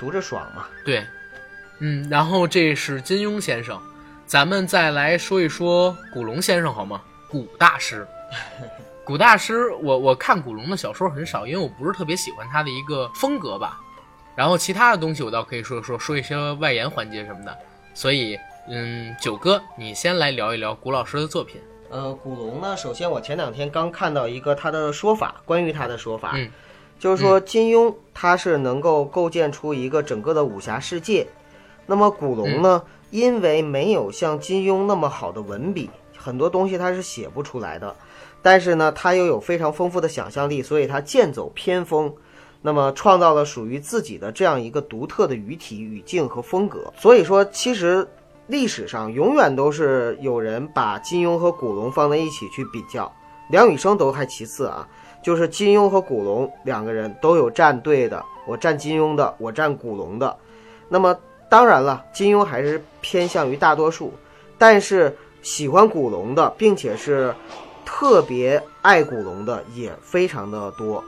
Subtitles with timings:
[0.00, 0.66] 读着爽嘛。
[0.82, 1.06] 对，
[1.80, 3.78] 嗯，然后这是金庸先生，
[4.24, 7.02] 咱们再来说一说古龙先生好吗？
[7.28, 8.06] 古大师，
[9.04, 13.78] 古大师，我我看古龙的小说很少，因为我不是特别喜欢他的一个风格吧。
[14.34, 17.54] 然后其他的东西我倒可以说说说一些外延环节什么的。
[17.92, 18.38] 所以，
[18.68, 21.60] 嗯，九哥，你先来聊一聊古老师的作品。
[21.90, 26.48] 呃，古龙呢，首先我前两天刚看到一个他的说法，关于他的说法，嗯
[27.00, 31.26] 就是说金庸他是能够构建出一个整个的武侠世界，
[31.86, 37.96] 那么古龙呢，因为没有像金庸那么好的文笔，很多东西他是写不出来的，
[38.42, 42.12] 但是呢，他又有非常丰富的想象力，所以他剑走偏锋。
[42.62, 46.92] 那么创造了属于自己的这样一个独特的语体、语境和风格。
[46.94, 48.06] 所以说，其实
[48.48, 53.10] 历史上永远都是有人把金庸和古龙放在一起去比较，
[53.48, 54.86] 梁羽生都还其次啊，
[55.22, 60.36] 就是金庸和古龙两个人都有站队的，我站金庸的，我站古龙的。
[60.88, 61.16] 那么
[61.48, 64.12] 当然了，金庸还是偏向于大多数，
[64.56, 67.34] 但是喜欢古龙的，并且是
[67.84, 71.02] 特别爱古龙的也非常的多。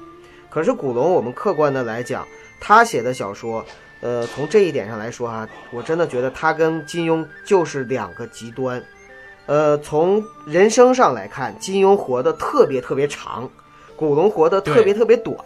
[0.51, 2.27] 可是古龙，我们客观的来讲，
[2.61, 3.65] 他写的小说，
[4.03, 8.83] 呃，从这一点上来说哈、我真的觉得他跟金庸就是两个极端。
[9.47, 13.49] 呃，从人生上来看，金庸活得特别特别长，
[14.03, 15.36] 古龙活得特别特别短，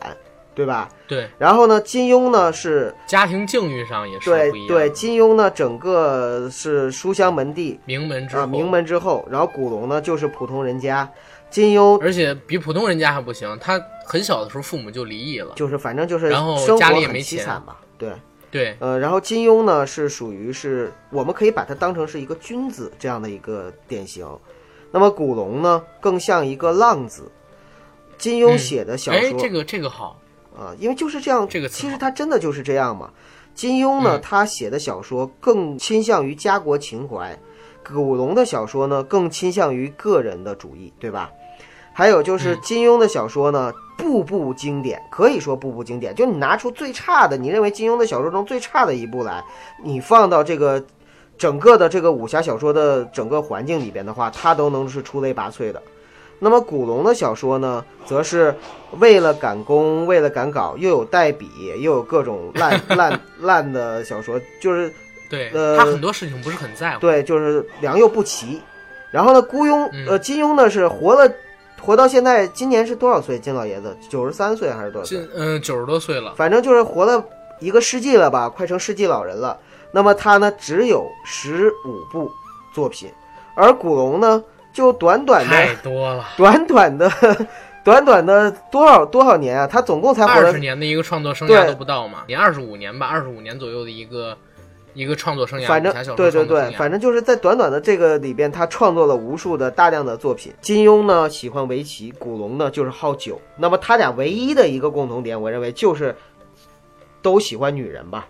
[0.55, 0.89] 对吧？
[1.07, 4.69] 对，然后呢，金庸呢是家庭境遇上也是对不一样。
[4.69, 11.07] 对，，金庸呢整个是书香门第啊、名门之后，名门之后，然后古龙呢就是普通人家，
[11.51, 13.59] 金庸而且比普通人家还不行。
[13.61, 15.53] 他很小的时候父母就离异了。
[15.55, 18.11] 就是反正就是然后生家里活也没钱凄惨吧，对。
[18.51, 24.27] 对，呃，然后金庸呢是属于是我们可以把它当成是一个君子这样的一个典型，
[24.93, 27.31] 那么古龙呢更像一个浪子。
[28.19, 30.19] 金庸嗯写的小说哎，说这个这个好，
[30.57, 33.11] 啊，因为就是这样，这个其实好他真的就是这样嘛。
[33.55, 37.39] 金庸呢，嗯他写的小说更倾向于家国情怀，
[37.87, 41.31] 古龙的小说呢更倾向于个人的主义，对吧？
[41.93, 46.15] 还有就是嗯金庸的小说呢，步步经典，可以说步步经典。
[46.15, 49.43] 就你拿出最差的，你认为金庸的小说中最差的一部来，
[49.83, 50.85] 你放到这个
[51.39, 55.83] 整个的这个武侠小说的整个环境里边的话，它都能是出类拔萃的。
[56.39, 58.55] 那么古龙的小说呢，则是
[58.99, 61.49] 为了赶工，为了赶稿，又有代笔，
[61.81, 64.93] 又有各种 烂烂烂的小说，就是
[65.31, 67.01] 对、呃他很多事情不是很在乎。
[67.01, 68.61] 对，就是良莠不齐。
[69.11, 71.33] 然后呢，孤庸嗯呃金庸呢是活了
[71.81, 73.39] 活到现在，今年是多少岁？
[73.39, 75.27] 金老爷子九十三岁还是多少岁？
[75.35, 77.25] 嗯九十多岁了，反正就是活了
[77.61, 79.59] 一个世纪了吧，快成世纪老人了。
[79.93, 82.31] 那么他呢，只有十五部
[82.75, 83.11] 作品，
[83.55, 84.43] 而古龙呢，
[84.77, 86.23] 就短短的太的多了。
[86.37, 87.11] 短短的
[87.83, 89.67] 短短的多少多少年啊？
[89.67, 94.37] 他总共才二十年的一个创作生涯对都不到嘛，你二十五年吧，二十五年左右的一个
[94.93, 100.53] 一个创作生涯，反正对对对，反正就是在短短的这个里边，他创作了无数的大量的作品。
[100.61, 103.41] 金庸呢喜欢围棋，古龙呢就是好酒。
[103.57, 106.15] 那么他俩唯一的一个共同点，我认为就是
[107.23, 108.29] 都喜欢女人吧。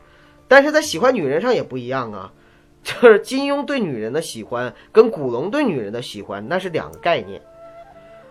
[0.49, 2.31] 但是在喜欢女人上也不一样啊，
[2.87, 7.43] 就是金庸对女人的喜欢跟古龙对女人的喜欢那是两个概念。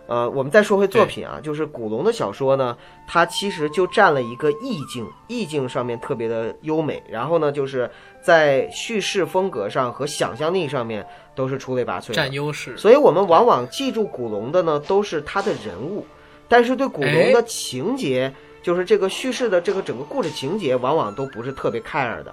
[0.07, 2.77] 呃，我们再说回作品啊，就是古龙的小说呢，
[3.07, 7.89] 它其实就占了一个意境，意境上面特别的优美，然后呢，就是
[8.21, 12.31] 在叙事风格上和想象力上面都是出类拔萃的占。
[12.31, 12.77] 优势。
[12.77, 16.05] 所以我们往往记住古龙的呢，都是他的人物，
[16.47, 22.31] 但是对古龙的情节，就是这个叙事的这个整个故事情节，往往都不是特别 care 的。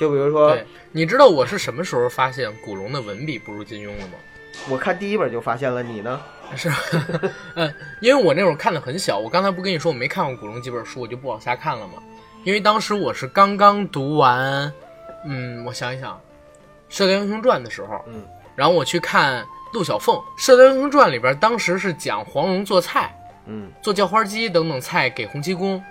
[0.00, 0.56] 就比如说，，
[0.92, 4.14] 你知道我是什么时候发现古龙的文笔不如金庸的吗？
[4.70, 6.18] 我看第一本就发现了，你呢？
[6.56, 6.70] 是，
[7.54, 12.02] 嗯，因为我那会儿看的很小，我刚才不跟你说我没看过古龙几本书，我就不往下看了嘛。
[12.44, 14.72] 因为当时我是刚刚读完，
[15.26, 16.14] 嗯，我想一想，
[16.88, 18.24] 《射雕英雄传》的时候，嗯，
[18.56, 19.44] 然后我去看
[19.74, 25.84] 陆小凤，《射雕英雄传》里边当时是讲黄蓉做菜，嗯，做叫花鸡等等菜给洪七公，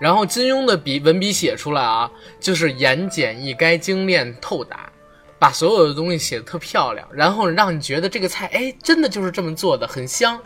[0.00, 4.90] 然后金庸的笔文笔写出来啊，就是言简意赅、精炼透达，
[5.38, 10.40] 把所有的东西写的特漂亮，然后让你觉得这个菜，哎，真的就是这么做的，很香，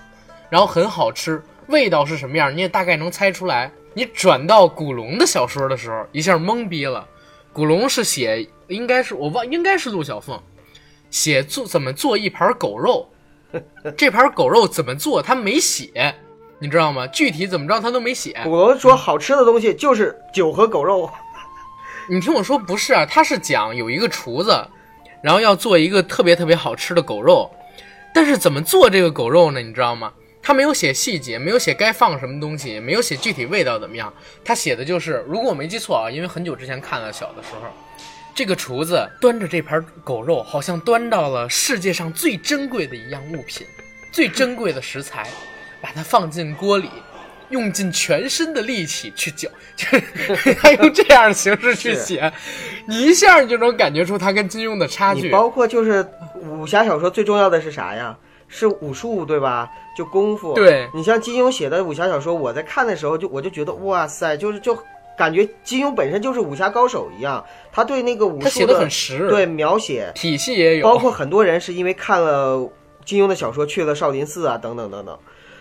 [0.51, 3.71] 然后很好吃，味道是什么样，你也大概能猜出来。
[3.97, 7.07] 你转到古龙的小说的时候，一下懵逼了。
[7.53, 10.37] 古龙是写，应该是我忘，应该是陆小凤
[11.11, 13.09] 写做怎么做一盘狗肉，
[13.97, 16.13] 这盘狗肉怎么做他没写，
[16.59, 17.07] 你知道吗？
[17.09, 18.39] 具体怎么着他都没写。
[18.45, 21.11] 古龙说好吃的东西就是酒和狗肉。
[22.09, 24.67] 你听我说，不是啊，他是讲有一个厨子，
[25.23, 27.51] 然后要做一个特别特别好吃的狗肉，
[28.15, 29.61] 但是怎么做这个狗肉呢？
[29.61, 30.13] 你知道吗？
[30.43, 34.13] 他没有写细节，没有写该放什么东西，没有写具体味道怎么样。
[34.45, 37.63] 他写的就是，如果我没记错啊，因为很久之前看了，小的时候，
[38.35, 43.67] 这个厨子端着这盘狗肉，好像端到了世界上最珍贵的一样物品，
[44.13, 45.27] 最珍贵的食材，
[45.85, 46.89] 把它放进锅里。
[47.51, 49.47] 用尽全身的力气去搅，
[49.77, 49.87] 就
[50.35, 52.33] 是 他用这样的形式去写，
[52.89, 55.21] 你一下你就能感觉出他跟金庸的差距。
[55.21, 56.05] 你包括就是
[56.41, 58.17] 武侠小说最重要的是啥呀？
[58.49, 59.71] 是武术对吧？
[59.97, 60.55] 就功夫。
[60.55, 64.77] 对你像金庸写的武侠小说，我在看的时候就我就觉得哇塞，就是就
[65.17, 72.69] 感觉金庸本身就是武侠高手一样，他对那个武术的很实，对描写，体系也有，包括很多人是因为看了
[73.05, 75.17] 金庸的小说去了少林寺啊，等等等等。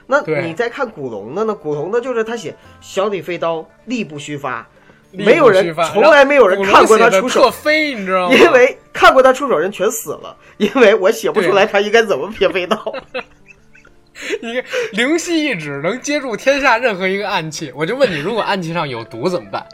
[0.08, 1.54] 那你再看古龙的呢？
[1.54, 4.68] 古龙的就是他写小李飞刀，力不虚发，
[5.12, 8.36] 没有人从来没有人看过他出手你知道吗？
[8.36, 12.78] 因为看过他出手人全死了，因为我写不出来他应该怎么撇飞刀。
[14.42, 14.62] 你
[14.92, 19.66] 灵犀一指能接住天下任何一个暗器，我就问你，如果暗器上有毒怎么办？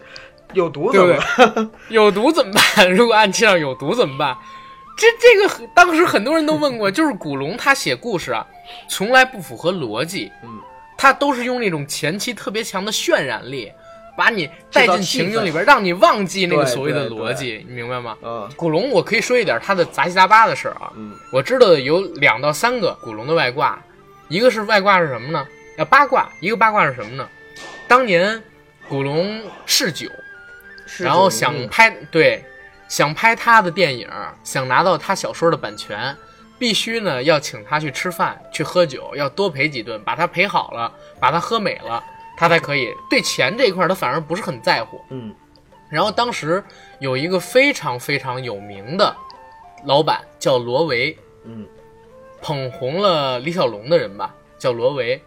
[0.54, 1.68] 有毒怎么不对？
[1.90, 2.92] 有毒怎么办？
[2.92, 4.36] 如果暗器上有毒怎么办？
[5.00, 8.46] 这这个当时很多人都问过， 就是古龙他写故事啊，
[8.90, 10.50] 从来不符合逻辑，嗯，
[10.98, 13.72] 他都是用那种前期特别强的渲染力，
[14.18, 18.18] 把你带进情景里边，让你忘记那个所谓的逻辑，你明白吗？
[18.22, 20.92] 嗯古龙，我可以说一点他的杂七杂八的事儿啊。
[20.98, 23.82] 嗯我知道的有两到三个古龙的外挂，
[24.28, 25.48] 一个是外挂是什么呢？
[25.78, 27.26] 呃，八卦，一个八卦是什么呢？
[27.88, 28.44] 当年
[28.90, 30.10] 古龙嗜酒，
[30.98, 32.44] 然后想拍对，
[32.90, 34.10] 想拍他的电影，
[34.44, 36.14] 想拿到他小说的版权，
[36.58, 42.04] 必须呢要请他去吃饭去喝酒，要多陪几顿，把他陪好了，把他喝美了，
[42.36, 42.92] 他才可以。
[43.10, 45.00] 对钱这一块他反而不是很在乎。
[45.12, 45.34] 嗯
[45.90, 46.64] 然后当时
[47.00, 49.16] 有一个非常非常有名的
[49.86, 51.66] 老板叫罗维，嗯
[52.42, 55.22] 捧红了李小龙的人吧，叫罗维。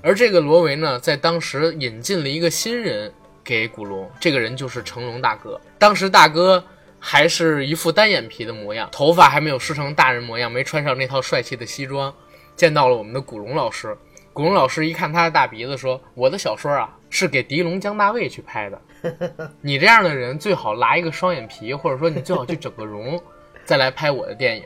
[0.00, 3.12] 而这个罗维呢，在当时引进了一个新人
[3.42, 5.60] 给古龙，这个人就是成龙大哥。
[5.78, 6.64] 当时大哥
[6.98, 12.12] 还是一副单眼皮的模样，头发还没有梳成大人模样，没穿上那套帅气的西装，
[12.56, 13.96] 见到了我们的古龙老师。
[14.32, 18.80] 古龙老师一看他的大鼻子，说：“我的小说啊，是给狄龙、江大卫去拍的。
[19.60, 23.20] 你这样的人最好拉一个双眼皮，或者说你最好去整个容，
[23.64, 24.64] 再来拍我的电影。”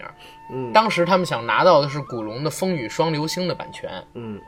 [0.54, 4.38] 嗯当时他们想拿到的是古龙的《风雨双流星》的版权，嗯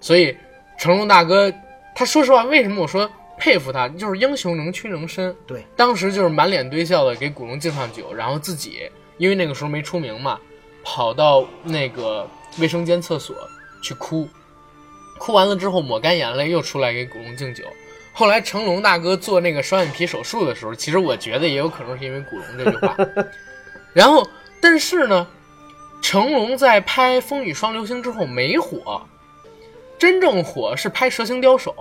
[0.00, 0.36] 所以
[0.76, 1.52] 成龙大哥，
[1.94, 3.08] 他说实话，为什么我说
[3.38, 5.34] 佩服他，就是英雄能屈能伸。
[5.46, 10.38] 对，当时就是满脸堆笑的给古龙敬上酒，然后自己因为那个时候没出名嘛，
[10.82, 12.28] 跑到那个
[12.58, 13.36] 卫生间厕所
[13.82, 14.28] 去哭，
[15.18, 17.64] 哭完了之后抹干眼泪，又出来给古龙敬酒。
[18.12, 22.96] 后来成龙大哥做那个双眼皮手术的时候，其实我觉得也有可能是因为古龙这句话。
[23.92, 24.24] 然后，
[24.60, 25.26] 但是呢，
[26.00, 29.02] 成龙在拍《风雨双流星》之后没火，
[29.98, 31.74] 真正火是拍《蛇形刁手》，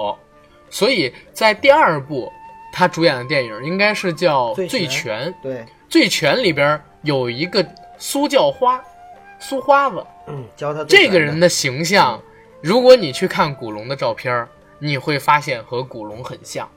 [0.73, 2.33] 所以在第二部
[2.71, 5.31] 他主演的电影应该是叫《醉醉拳。
[5.87, 7.63] 醉拳里边有一个
[7.99, 8.83] 苏叫花，
[9.39, 10.03] 苏花子。
[10.25, 12.19] 嗯教他的这个人的形象，
[12.61, 14.47] 如果你去看古龙的照片，
[14.79, 16.67] 你会发现和古龙很像，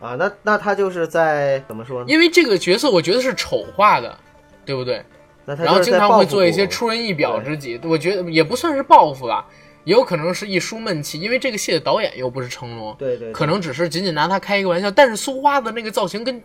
[0.00, 2.06] 啊，那那他就是在怎么说呢？
[2.08, 4.18] 因为这个角色我觉得是丑化的，
[4.64, 5.04] 对不对？
[5.44, 9.46] 然后经常会做一些出人意表之举，我觉得也不算是报复吧，
[9.88, 14.90] 也有可能是一书闷气，因为这个戏的导演又不是成龙，对对对可能只是仅仅拿他开一个玩笑。
[14.90, 16.42] 但是苏花的那个造型跟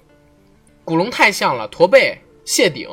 [0.86, 2.88] 古龙太像了，驼背、谢顶，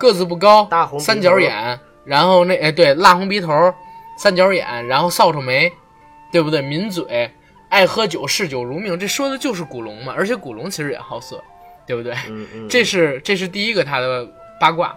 [0.00, 3.52] 个子不高，大红三角眼，然后那哎对蜡红鼻头，
[4.16, 5.70] 三角眼，然后扫帚眉，
[6.32, 6.62] 对不对？
[6.62, 7.30] 抿嘴，
[7.68, 10.14] 爱喝酒，嗜酒如命，这说的就是古龙嘛。
[10.16, 11.44] 而且古龙其实也好色，
[11.86, 12.14] 对不对？
[12.30, 14.26] 嗯嗯，这是这是第一个他的
[14.58, 14.96] 八卦，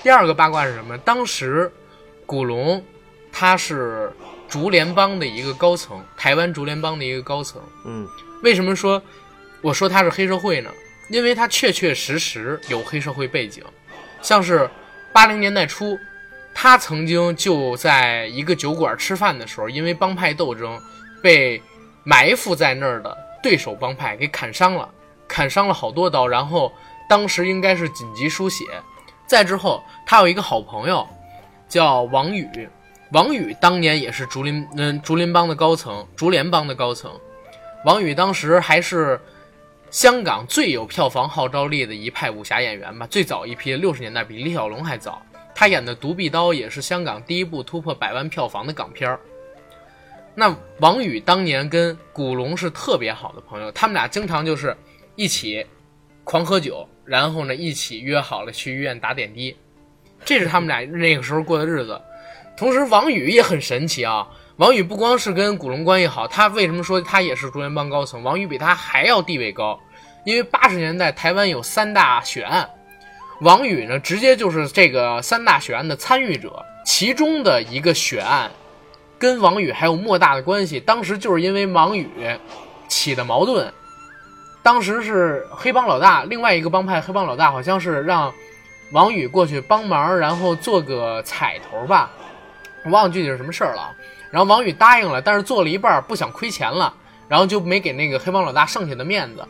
[0.00, 0.96] 第二个八卦是什么？
[0.98, 1.68] 当时
[2.24, 2.80] 古龙
[3.32, 4.12] 他是
[4.48, 7.60] 竹联帮的一个高层，台湾竹联帮的一个高层。
[7.84, 8.06] 嗯
[8.42, 9.02] 为什么说
[9.60, 10.70] 我说他是黑社会呢？
[11.08, 13.64] 因为他确确实实有黑社会背景，
[14.20, 14.68] 像是
[15.12, 15.98] 八零年代初，
[16.54, 20.80] 他曾经就在一个酒馆吃饭的时候，因为帮派斗争
[21.22, 21.60] 被
[22.02, 24.88] 埋伏在那儿的对手帮派给砍伤了，
[25.28, 26.72] 砍伤了好多刀，然后
[27.08, 28.64] 当时应该是紧急输血。
[29.26, 31.06] 再之后，他有一个好朋友
[31.68, 32.68] 叫王宇，
[33.12, 37.12] 王宇当年也是竹林嗯竹林帮的高层，竹联帮的高层。
[37.84, 39.20] 王宇当时还是
[39.90, 45.20] 香港最有票房号召力的一派武侠演员吧，最早一批，六十年代比李小龙还早。
[45.54, 49.18] 他演的《独臂刀》也是香港第一部突破百万票房的港片。
[50.34, 54.74] 那王宇当年跟古龙是特别好的朋友，他们俩经常就是
[55.16, 55.66] 一起
[56.24, 59.54] 狂喝酒，然后呢一起约好了去医院打点滴，
[60.24, 62.00] 这是他们俩那个时候过的日子。
[62.56, 68.22] 同时，王宇也很神奇啊，王宇不光是跟古龙关系好，他为什么说他也是竹联帮高层？
[68.22, 69.80] 王宇比他还要地位高，
[70.24, 72.68] 因为八十年代台湾有三大血案，
[73.40, 78.50] 王宇呢直接就是这个三大血案的参与者，其中的一个血案
[79.18, 80.78] 跟王宇还有莫大的关系。
[80.78, 82.08] 当时就是因为王宇
[82.86, 83.72] 起的矛盾，
[84.62, 88.32] 当时是黑帮老大，另外一个帮派黑帮老大好像是让
[88.92, 92.10] 王宇过去帮忙，然后做个彩头吧，
[92.90, 93.94] 忘了具体是什么事儿了。
[94.30, 96.92] 然后王宇答应了，但是做了一半不想亏钱了，
[97.28, 99.46] 然后就没给那个黑帮老大剩下的面子。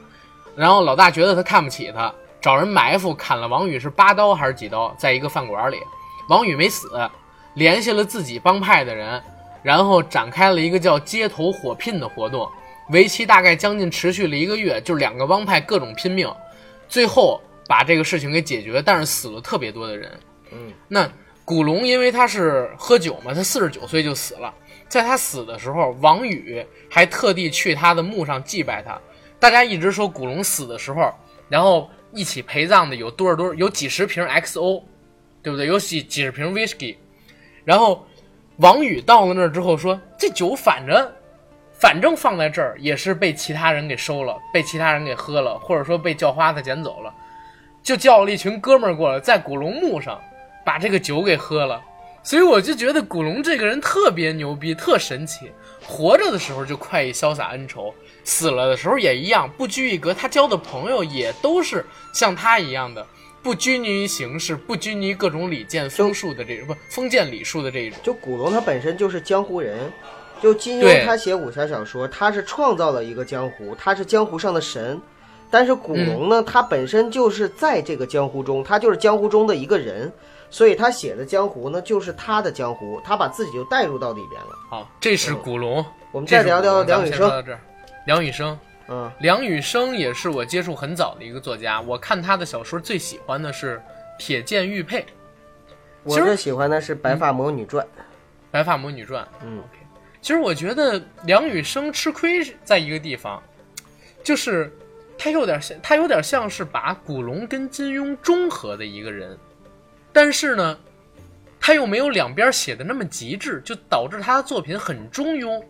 [0.56, 5.78] 然后老大觉得他看不起他，找人埋伏砍了王宇是八刀还是几刀，在一个饭馆里，
[6.28, 6.88] 王宇没死，
[7.54, 9.22] 联系了自己帮派的人，
[9.62, 12.46] 然后展开了一个叫街头火拼的活动，
[12.90, 16.28] 为期大概将近持续了一个月，就两个帮派各种拼命，
[16.88, 20.20] 最后把这个事情给解决，但是死了特别多的人。
[20.50, 21.08] 嗯，那
[21.44, 24.52] 古龙因为他是喝酒嘛，他四十九岁就死了。
[24.88, 28.98] 在他死的时候，王宇还特地去他的墓上祭拜他。
[29.40, 31.12] 大家一直说古龙死的时候，
[31.48, 34.82] 然后一起陪葬的有多少多少，有几十瓶 XO，
[35.42, 35.66] 对不对？
[35.66, 36.96] 有几几十瓶 whisky。
[37.64, 38.06] 然后
[38.56, 41.10] 王宇到了那儿之后说：“这酒反正
[41.72, 47.12] 反正放在这儿也是被其他人给收了，被其他人给喝了，或者说被叫花子捡走了，
[47.82, 50.20] 就叫了一群哥们儿过来，在古龙墓上
[50.64, 51.80] 把这个酒给喝了。”
[52.24, 55.50] 所以我就觉得古龙这个人特别牛逼，特神奇。
[55.84, 57.92] 活着的时候就快意潇洒恩仇，
[58.22, 60.14] 死了的时候也一样，不拘一格。
[60.14, 63.04] 他交的朋友也都是像他一样的，
[63.42, 67.98] 不拘泥于形式，不拘泥于各种礼剑风术的这种，不封建礼数的这一种。
[68.04, 69.92] 就古龙他本身就是江湖人，
[70.40, 75.00] 就金对庸他写武侠小说，他是创造了一个江湖，他是江湖上的神。
[75.52, 80.10] 但是古龙呢，他本身就是在这个江湖中，他就是江湖中的一个人，
[80.48, 84.48] 所以他写的江湖呢，就是他的江湖，他把自己就带入到里边了。
[84.70, 85.84] 好，这是古龙。
[86.10, 87.58] 我们再聊聊梁羽生，到这。
[88.06, 91.82] 梁羽生，嗯，梁羽生也是我接触很早的一个作家。
[91.82, 93.76] 我看他的小说最喜欢的是
[94.18, 95.00] 《铁剑玉佩》
[96.02, 97.84] 《我最喜欢的是《白发魔女传》。
[98.50, 99.22] 白发魔女传》。
[99.44, 99.78] 嗯 OK，
[100.22, 103.42] 其实我觉得梁羽生吃亏在一个地方，
[104.24, 104.72] 就是
[105.18, 109.38] 他有点像，他有点像是把古龙跟金庸中和的一个人，
[110.12, 110.78] 但是呢，
[111.60, 115.62] 他又没有两边写的那么极致，就导致他的作品很中庸，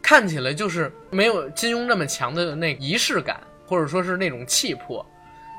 [0.00, 5.04] 看起来就是没有金庸那么强的那仪式感，或者说是那种气魄。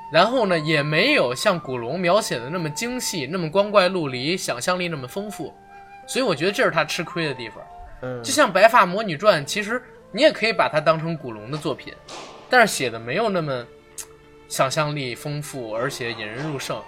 [0.09, 5.53] 然后呢，也没有像古龙描写的那么精细，那么光怪陆离，想象力那么丰富，
[6.07, 7.57] 所以我觉得这是他吃亏的地方。
[8.03, 9.83] 嗯就像《白发魔女传》，其实
[10.13, 11.93] 你也可以把它当成古龙的作品，
[12.50, 13.66] 但是写的没有那么
[14.48, 16.82] 想象力丰富，而且引人入胜。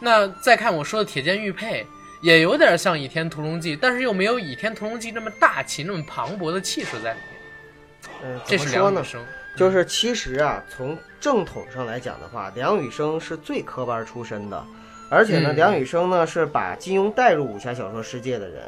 [0.00, 1.82] 那再看我说的《铁剑玉佩》，
[2.20, 7.40] 也有点像《倚天屠龙记》，但是又没有《倚天屠龙记》那么大气、那么磅礴的气势在里面。
[8.22, 9.06] 嗯，这是说呢梁羽？
[9.06, 14.64] 生，就是其实啊，从正统上来讲的话，梁羽生是最科班出身的，
[15.10, 18.62] 而且呢，嗯梁羽生呢是把金庸带入武侠小说世界的人，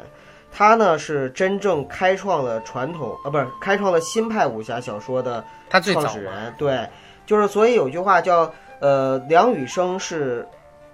[0.51, 6.53] 他呢是真正开创了传统啊，不是开创了新派武侠小说的创始嘛，人。
[6.57, 6.87] 对，
[7.25, 10.47] 就是所以有句话叫呃，梁羽生是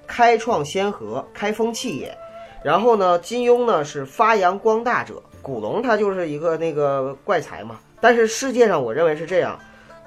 [0.06, 2.16] 开创先河，开风气也。
[2.64, 7.80] 然后呢，金庸呢是发扬光大者，古龙他就是一个那个怪才嘛。
[8.00, 9.58] 但是世界上我认为是这样，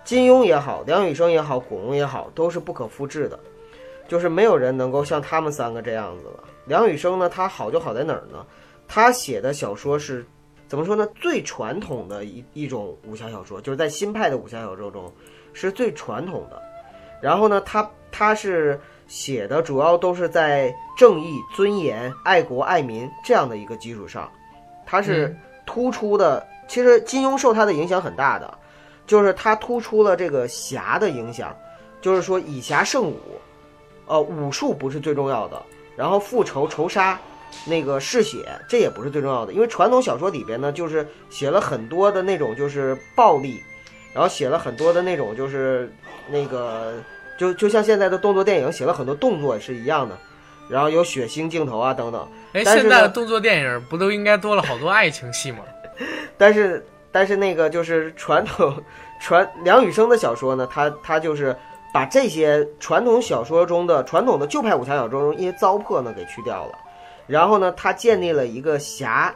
[0.05, 3.39] 金庸也好，梁羽生也好，古龙也好，都是不可复制的，
[4.07, 6.45] 就是没有人能够像他们三个这样子了。
[6.67, 8.45] 梁羽生呢，他好就好在哪儿呢？
[8.93, 10.27] 他写的小说是
[10.67, 11.07] 怎么说呢？
[11.15, 15.11] 最传统的一一种武侠小说，就是在新派的武侠小说中
[15.53, 16.61] 是最传统的。
[17.23, 24.29] 然后呢，他他是写的主要都是在正义、尊严、爱国、爱民这样的一个基础上，
[24.85, 26.45] 他是嗯突出的。
[26.67, 28.59] 其实金庸受他的影响很大的，
[29.07, 31.57] 就是他突出了这个侠的影响，
[32.01, 33.21] 就是说以侠胜武，
[34.07, 35.63] 呃，武术不是最重要的，
[35.97, 37.17] 然后复仇、仇杀。
[37.67, 43.63] 那个嗜血，这也不是最重要的，因为传统小说里边呢，就是写了很多的那种就是暴力，
[44.15, 45.93] 然后写了很多的那种就是
[46.31, 46.95] 那个
[47.39, 50.17] 就就像现在的动作电影写了很多动作也是一样的，
[50.69, 52.27] 然后有血腥镜头啊等等。
[52.53, 55.59] 哎，现在的动作电影不都应该多了好多爱情戏吗？
[56.37, 58.75] 但是但是那个就是传统
[59.21, 61.55] 传梁羽生的小说呢，他他就是
[61.93, 66.79] 把这些传统小说中的传统的旧派武侠小说中一些糟粕呢给去掉了，
[67.31, 69.33] 然后呢，他建立了一个侠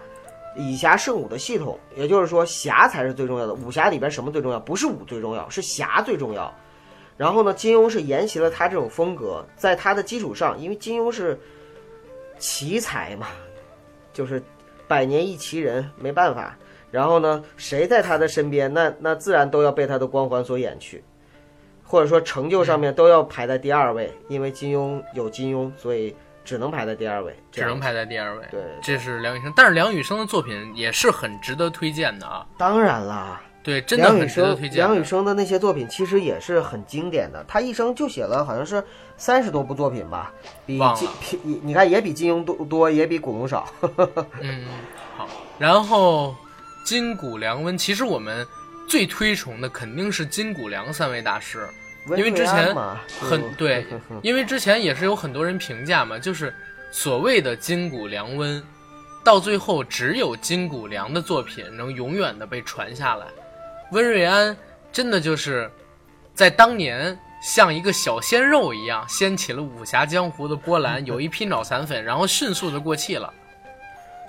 [0.57, 3.55] 以侠胜武的系统，也就是说侠才是最重要的。
[3.55, 4.59] 武侠里边什么最重要？
[4.59, 6.53] 不是武最重要，是侠最重要。
[7.17, 11.39] 然后呢，金庸是沿袭了他这种风格，在他的基础上，因为金庸是
[12.37, 13.29] 奇才嘛，
[14.13, 14.43] 就是
[14.89, 16.59] 百年一奇人，没办法。
[16.91, 21.05] 然后呢，谁在他的身边，那那自然都要被他的光环所掩去，
[21.85, 28.45] 或者说成就上面都要排在第二位，因为金庸有金庸，所以只能排在第二位，只能排在第二位。
[28.51, 32.47] 对，这是梁羽生，但是梁羽生的作品也是很值得推荐的啊。
[32.59, 33.41] 当然啦。
[33.63, 34.77] 对，真的很值得推荐。
[34.77, 38.85] 梁羽生的那些作品其实也是很经典的，他一生就写了好像是
[39.17, 40.31] 三十多部作品吧，
[40.67, 43.67] 比金比你你看也比金庸多多，也比古龙少。
[44.43, 44.67] 嗯，
[45.17, 45.27] 好。
[45.59, 46.37] 然后
[46.85, 48.47] 金谷良温，其实我们
[48.87, 51.69] 最推崇的肯定是金谷良三位大师，温
[52.17, 52.75] 因为之前
[53.21, 53.87] 很对，
[54.23, 56.55] 因为之前也是有很多人评价嘛，就是
[56.91, 58.63] 所谓的金谷良温，
[59.25, 63.27] 到最后只有金谷良的作品能永远的被传下来。
[63.93, 64.57] 温瑞安
[64.93, 65.71] 真的就是
[66.35, 73.33] 在当年像一个小鲜肉一样，掀起了武侠江湖的波澜， 有一批脑残粉，然后迅速的过气了。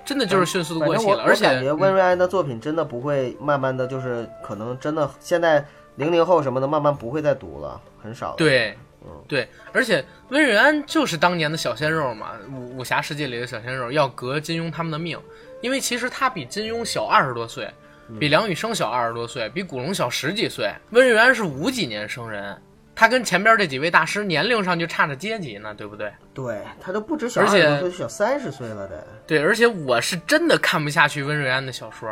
[0.05, 8.35] 真的就是迅速的过气了，而且我感觉温嗯瑞安的作品真的不会慢慢的就是可能真的现在零零后什么的慢慢不会再读了，很少了。
[8.37, 15.19] 对嗯，对，而且温瑞安就是当年的小鲜肉嘛，武武侠世界里的小鲜肉，要革金庸他们的命，
[15.61, 17.71] 因为其实他比金庸小二十多岁，
[18.09, 20.73] 嗯比梁羽生小二十多岁，比古龙小十几岁。
[20.89, 22.59] 温瑞安是五几年生人，
[22.95, 26.11] 他跟前边这几位大师年龄上就差着阶级呢，对不对？
[26.33, 29.07] 对，他都不止小二十多岁，小三十岁了得。
[29.27, 32.09] 对，而且我是真的看不下去温瑞安的小说，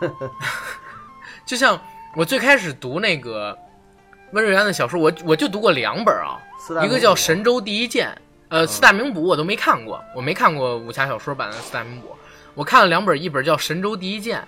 [1.46, 1.80] 就像
[2.16, 3.56] 我最开始读那个
[4.32, 6.38] 温瑞安的小说，我我就读过两本啊，
[6.84, 8.08] 一个叫《神州第一剑》，
[8.48, 12.16] 呃，四大名捕我都没看过，我没看过武侠小说版的四大名捕，
[12.54, 14.40] 我看了两本，一本叫《神州第一剑》，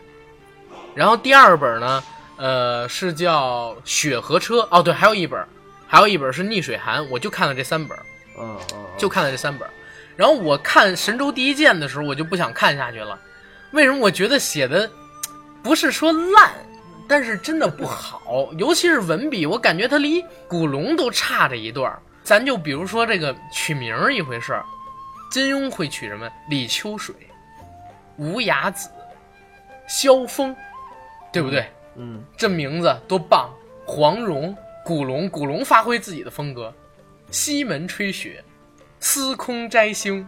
[0.94, 2.02] 然后第二本呢，
[2.36, 5.40] 呃，是叫《雪和车》，哦，对，还有一本，
[5.86, 7.96] 还有一本是《逆水寒》，我就看了这三本，
[8.38, 9.68] 嗯嗯，嗯就看了这三本。
[10.16, 13.18] 然后我看《神州第一剑》的时候，我就不想看下去了。
[13.70, 13.98] 为什么？
[13.98, 14.90] 我觉得写的
[15.62, 16.52] 不是说烂，
[17.12, 22.00] 但是真的不好，尤其是文笔，我感觉它离古龙都差着一段儿。
[22.22, 24.64] 咱就比如说这个取名儿一回事儿，
[25.30, 26.26] 金庸会取什么？
[26.48, 27.14] 李秋水、
[28.16, 28.88] 无崖子、
[29.86, 30.56] 萧峰，
[31.30, 31.66] 对不对？
[31.96, 33.50] 嗯这名字多棒！
[33.84, 36.72] 黄蓉、古龙，古龙发挥自己的风格，
[37.30, 38.42] 西门吹雪、
[39.00, 40.26] 司空摘星、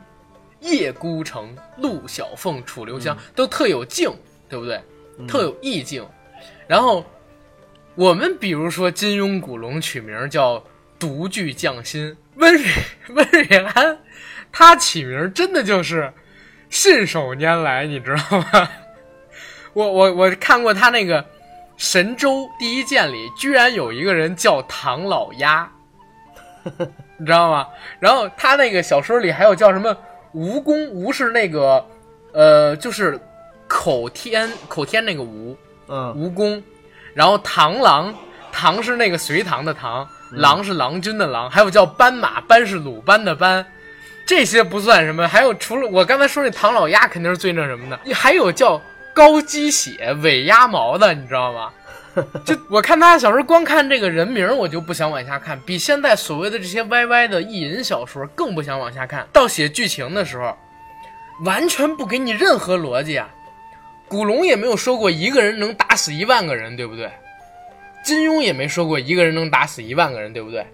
[0.61, 4.07] 叶孤城、陆小凤、楚留香，都特有劲，
[4.51, 4.79] 对不对？
[5.27, 6.07] 特有意境。
[6.67, 7.05] 然后
[7.95, 10.63] 我们比如说金庸、古龙取名叫
[10.99, 12.65] 独具匠心，温瑞
[13.11, 13.99] 温瑞安，
[14.51, 16.13] 他起名真的就是
[16.71, 18.69] 信手拈来，你知道吗？
[19.73, 21.23] 我我我看过他那个
[21.77, 25.71] 《神州第一剑》里，居然有一个人叫唐老鸭，
[27.19, 27.69] 你知道吗？
[28.01, 29.97] 然后他那个小说里还有叫什么
[30.33, 31.85] 蜈蚣，蜈是那个
[32.33, 33.21] 呃，就是
[33.67, 35.57] 口天口天那个蜈
[35.89, 36.63] 嗯蜈蚣，
[37.15, 38.15] 然后螳螂，
[38.55, 43.65] 螳是那个隋唐的唐，狼是郎君的郎，还有叫斑马，斑是鲁班的斑。
[44.27, 48.81] 这些不算什么，还有除了我刚才说那唐老鸭肯定是最那什么的，还有叫
[49.15, 51.71] 高鸡血、尾鸭毛的，你知道吗？
[52.47, 59.27] 就我看他小时候，光看这个人名儿我就不想往下看，比现在所谓的这些歪歪的意淫小说更不想往下看。
[59.33, 60.57] 到写剧情的时候，
[61.45, 63.29] 完全不给你任何逻辑啊！
[64.15, 67.11] 古龙也没有说过一个人能打死一万个人，对不对？
[68.05, 70.65] 金庸也没说过一个人能打死一万个人，对不对？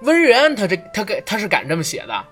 [0.00, 2.24] 温瑞安他这他给他是敢这么写的。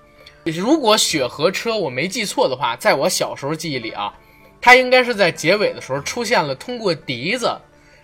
[0.45, 4.11] 如果雪和车我没记错的话，在我小时候记忆里啊，
[4.59, 7.55] 他应该是在结尾的时候出现了通过笛子，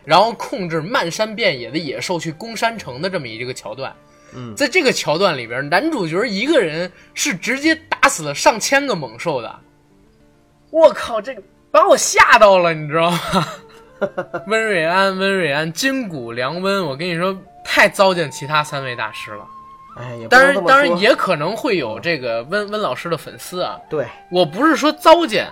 [0.06, 3.92] 然后控制漫山遍野的野兽去攻山城的这么一个桥段。
[4.36, 9.60] 嗯在这个桥段里边，男主角一个人是直接打死了上千个猛兽的。
[10.70, 11.42] 我靠，这个
[11.74, 13.20] 把我吓到了，你知道吗？
[14.46, 19.44] 温瑞安，温瑞安，金谷良温，我跟你说，太糟践其他三位大师了。
[19.98, 23.80] 哎，也当然，当然也可能会有这个温温老师的粉丝啊。
[23.90, 25.50] 对，我不是说糟践，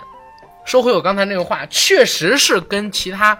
[0.64, 3.36] 收回我刚才那个话，确实是跟其他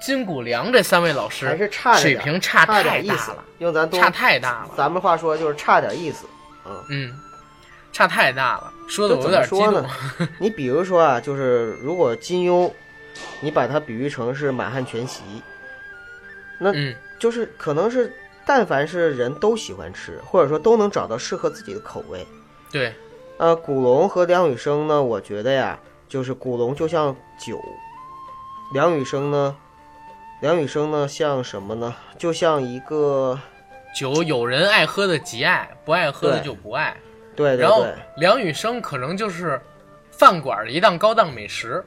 [0.00, 4.70] 金谷良这三位老师还师是差着水平差太大了，，用咱东差太大了。
[4.76, 6.26] 咱们话说就是差点意思。
[6.64, 7.20] 嗯，嗯，
[7.92, 9.88] 差太大了，说的我有点说呢。？
[10.38, 12.70] 你比如说啊，就是如果金庸，
[13.40, 15.22] 你把它比喻成是满汉全席，
[16.58, 18.12] 那嗯就是可能是
[18.44, 22.26] 但凡是人都喜欢吃，或者说都能找到适合自己的口味。
[22.72, 22.92] 对，
[23.38, 27.60] 呃，古龙和梁羽生呢，我觉得呀，就是古龙就像酒，
[28.72, 29.56] 梁羽生呢，
[30.40, 31.94] 梁羽生呢像什么呢？
[32.18, 33.38] 就像一个，
[33.98, 36.96] 酒有人爱喝的极爱，不爱喝的对就不爱。
[37.36, 39.60] 对对然后对，梁羽生可能就是
[40.10, 41.84] 饭馆的一档高档美食，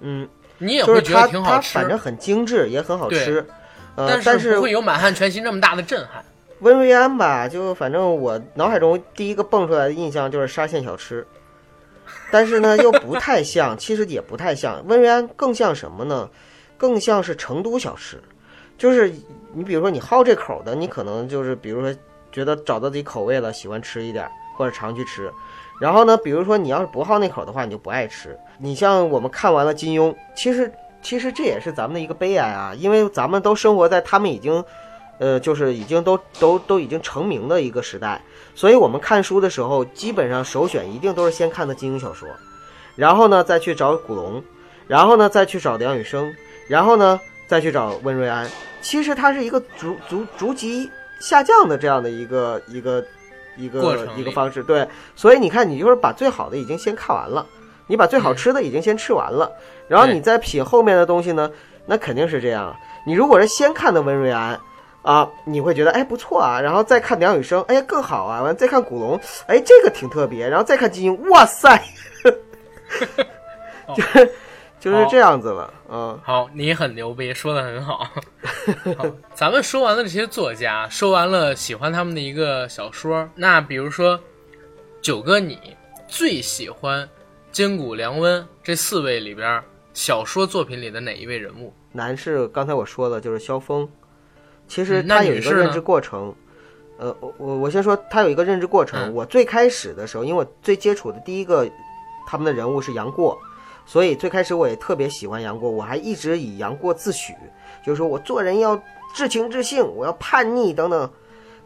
[0.00, 0.28] 嗯，
[0.58, 3.44] 你也会觉得它挺好吃它反，正很精致，也很好吃。
[3.96, 6.24] 呃，但是不会有满汉全席那么大的震撼。
[6.60, 11.26] 温瑞安吧，就反正我脑海中第一个蹦出来的印象就是沙县小吃，
[12.30, 14.82] 但是呢又不太像， 其实也不太像。
[14.86, 16.30] 温瑞安更像什么呢？
[16.78, 18.22] 更像是成都小吃，
[18.78, 19.12] 就是
[19.52, 21.94] 你比如说你好这口的，你可能就是比如说
[22.30, 24.26] 觉得找到自己口味了，喜欢吃一点
[24.62, 25.32] 或者常去吃。
[25.80, 28.38] 然后呢，比如说你要是不好那口的话，你就不爱吃。
[28.58, 30.72] 你像我们看完了金庸，其实
[31.02, 34.64] 其实这也是咱们的一个悲哀啊，因为咱们都生活在他们已经。
[35.18, 38.20] 呃，就是已经都都都已经成名的一个时代，
[38.56, 42.28] 所以我们看书的时候，基本上首选一定都是先看的金庸小说，
[42.96, 44.42] 然后呢再去找古龙，
[44.88, 46.34] 然后呢再去找梁羽生，
[46.66, 48.50] 然后呢再去找温瑞安。
[48.80, 53.04] 其实它是一个逐逐逐级下降的这样的一个一个
[53.56, 54.86] 一个一个方式，对。
[55.14, 57.46] 所以你看，你就是把最好的已经先看完了，
[57.86, 59.50] 你把最好吃的已经先吃完了，
[59.88, 61.50] 然后你再品后面的东西呢，
[61.86, 62.74] 那肯定是这样。
[63.06, 64.58] 你如果是先看的温瑞安。
[65.02, 71.82] 啊，你会觉得哎不错啊，然后再看梁羽生，哎呀更好啊，完再看古龙，哎这个挺特别，然后再看金庸，哇塞，
[73.96, 74.32] 就是
[74.78, 78.10] 就是这样子了，嗯好，你很牛逼，说的很好。
[78.96, 84.18] 好，咱们说完了这些作家，说完了喜欢他们的一个小说，那比如说
[85.02, 85.76] 九哥，你
[86.08, 87.06] 最喜欢
[87.50, 91.74] 金谷良温这四位里边小说作品里的哪一位人物？
[91.92, 93.86] 男士刚才我说的就是萧峰，
[94.66, 96.34] 其实他有一个认知过程。
[96.96, 98.98] 呃，我我我先说，他有一个认知过程。
[98.98, 101.70] 嗯我最开始的时候，因为我最接触的第一个
[102.26, 103.38] 他们的人物是杨过，
[103.84, 107.34] 所以最开始我也特别喜欢杨过，我还一直以杨过自诩，
[107.84, 108.80] 就是说我做人要
[109.14, 111.10] 至情至性，我要叛逆等等。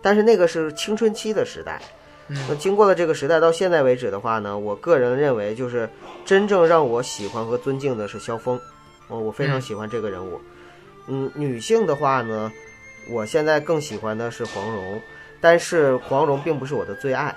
[0.03, 1.81] 但是那个是青春期的时代，
[2.29, 5.89] 那嗯经过了这个时代到现在为止的话呢，我个人认为就是
[6.25, 8.61] 真正让我喜欢和尊敬的是萧峰，
[9.09, 10.41] 哦，我非常嗯喜欢这个人物。
[11.09, 12.53] 嗯，女性的话呢，
[13.11, 15.01] 我现在更喜欢的是黄蓉，
[15.41, 17.35] 但是黄蓉并不是我的最爱，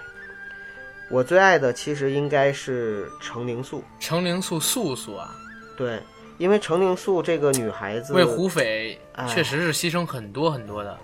[1.10, 3.84] 我最爱的其实应该是程灵素。
[4.00, 5.36] 程灵素素素啊，
[5.76, 6.00] 对，
[6.38, 10.98] 因为程灵素这个女孩子为胡斐哎确实是牺牲很多很多的。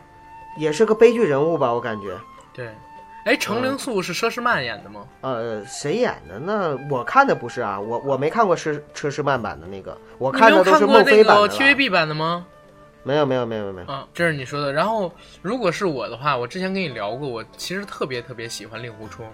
[0.58, 2.18] 也是个悲剧人物吧，我感觉。
[2.54, 2.70] 对，
[3.26, 5.06] 哎，程嗯灵素是佘诗曼演的吗？
[5.22, 6.78] 呃，谁演的呢？
[6.90, 11.50] 我看的不是啊，我我没看过佘佘诗曼版的那个，我你没有的都是孟非版的了。
[11.50, 12.46] TVB 版的吗？
[13.04, 14.72] 没有没有没有没有，啊，这是你说的。
[14.72, 19.28] 然后，如果是我的话，我之前跟你聊过，我其实特别特别喜欢令狐冲。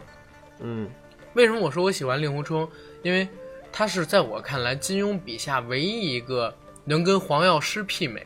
[0.62, 0.89] 嗯
[1.34, 2.67] 为什么我说我喜欢令狐冲？
[3.04, 3.28] 因为
[3.71, 8.26] 他是在我看来金庸笔下唯一一个能跟黄药师媲美，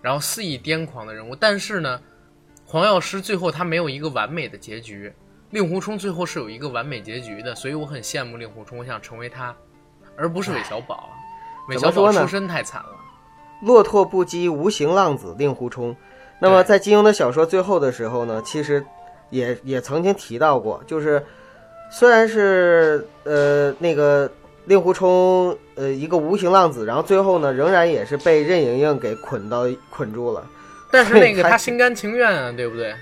[0.00, 1.36] 然后肆意癫狂的人物。
[1.36, 2.00] 但是呢，
[2.64, 5.12] 黄药师最后他没有一个完美的结局，
[5.50, 9.54] 令狐冲最后是有一个完美结局的，所以我很羡慕令狐冲，我想成为他，
[10.16, 11.10] 而不是韦小宝。
[11.68, 12.88] 韦小宝出身太惨了。
[13.62, 15.94] 落拓不羁无形浪子令狐冲。
[16.40, 18.82] 那么在金庸的小说最后的时候呢，其实
[19.28, 21.22] 也也曾经提到过，就是
[21.90, 24.30] 虽然是呃那个
[24.66, 30.44] 令狐冲呃一个无形浪子，然后最后呢仍然也是被任盈盈给捆到捆住了。
[30.90, 32.94] 但是那个他 他心甘情愿啊，对不对？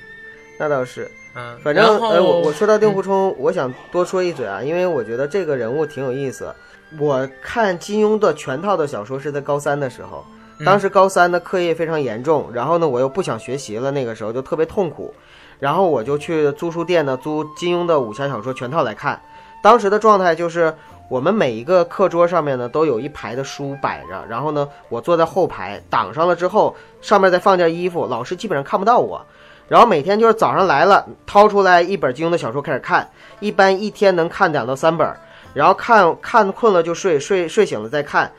[0.59, 6.53] 那倒是，嗯，反正呃我我说到令狐冲，我想多说一嘴啊，因为我觉得这个人物挺有意思。
[6.99, 10.25] 我看金庸的全套的小说是在高三的时候，
[10.59, 15.15] 嗯当时高三的课业非常严重，然后呢我又不想学习了，那个时候就特别痛苦，
[15.59, 19.21] 然后我就去租书店呢租金庸的武侠小说全套来看。
[19.63, 20.73] 当时的状态就是
[21.09, 29.21] 我们每一个课桌上面呢都有一排的书摆着，然后呢我坐在后排挡上了之后，上面再放件衣服，老师基本上看不到我。
[29.69, 35.07] 然后每天就是早上来了，掏出来一本金庸的小说开始看，一般一天能看两到三本，
[35.53, 38.33] 然后看 看困了就睡，睡睡醒了再看，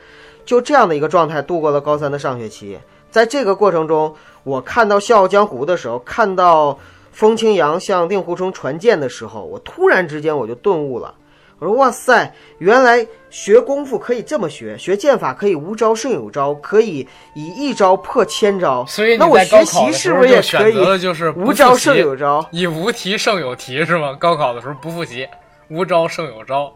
[0.44, 2.78] 就这样的一个状态度过了高三的上学期。
[3.12, 6.76] 在这个过程中，我看到《笑傲江湖》的时候，看到
[7.12, 11.14] 风清扬向令狐冲传剑的时候，我突然之间我就顿悟了。
[11.58, 18.82] 我说：“哇塞，原来学功夫可以这么学，学剑法可以无招胜有招，可以以一招破千招。
[18.86, 22.42] 所以那我学习是不是也可就选择以就是无招胜有招？
[22.50, 24.16] 以无题胜有题是吗？
[24.18, 25.28] 高考的时候不复习，
[25.68, 26.72] 无招胜有招。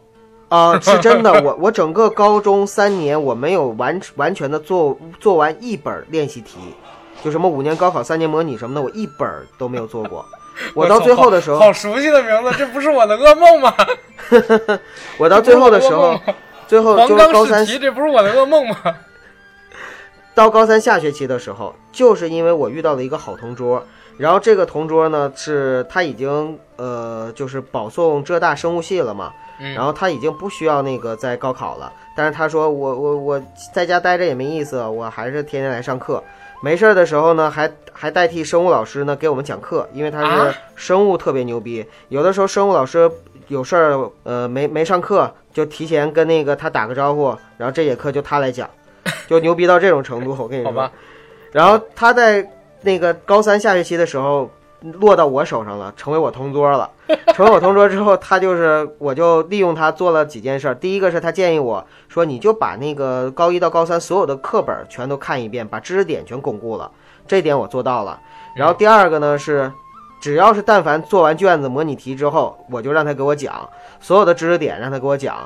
[0.51, 6.59] 啊、是真的，我我整个高中三年我没有完完全的做做完一本练习题，
[7.24, 10.24] 就什么五年高考三年模拟什么的，我一本儿都没有做过。
[10.74, 13.74] 我到最后的时候好，好熟悉的名字，这不是我的噩梦吗？
[15.18, 16.16] 我到最后的时候
[16.68, 18.76] 最后就是高三这不是我的噩梦吗？
[20.34, 23.84] 到高三下学期的时候，就是因为我遇到了一个好同桌，
[24.16, 36.22] 然后这个同桌呢，是他已经呃，就是保送浙大生物系了嘛，嗯，然后他已经不需要那个在高考了，但是他说我我我在家待着也没意思，我还是天天来上课。
[36.61, 41.85] 没事儿的时候呢，还还代替生物老师呢给我们讲课，因为他是啊生物特别牛逼。
[42.09, 43.11] 有的时候生物老师
[43.49, 48.69] 有事儿，呃，没没上课，就提前跟那个他打个招呼，然后这节课就他来讲，
[49.29, 50.35] 就牛逼到这种程度。
[50.38, 50.93] 我跟你说好吧，，
[51.53, 52.49] 然后他在
[52.81, 54.51] 那个高三下学期的时候
[54.92, 56.90] 落到我手上了，成为我同桌了。
[57.35, 60.75] 成 为我同桌之后，他就是我就利用他做了几件事儿。
[60.75, 66.90] 第一个是他建议我说，你就把那个高一到高三所有的课本全都看一遍，把知识点全巩固了。
[67.27, 68.20] 这点我做到了。
[68.55, 69.73] 然后第二个呢是，
[70.20, 73.68] 只要是但凡做完卷子模拟题之后，我就让他给我讲
[74.01, 75.37] 所有的知识点，让他给我讲。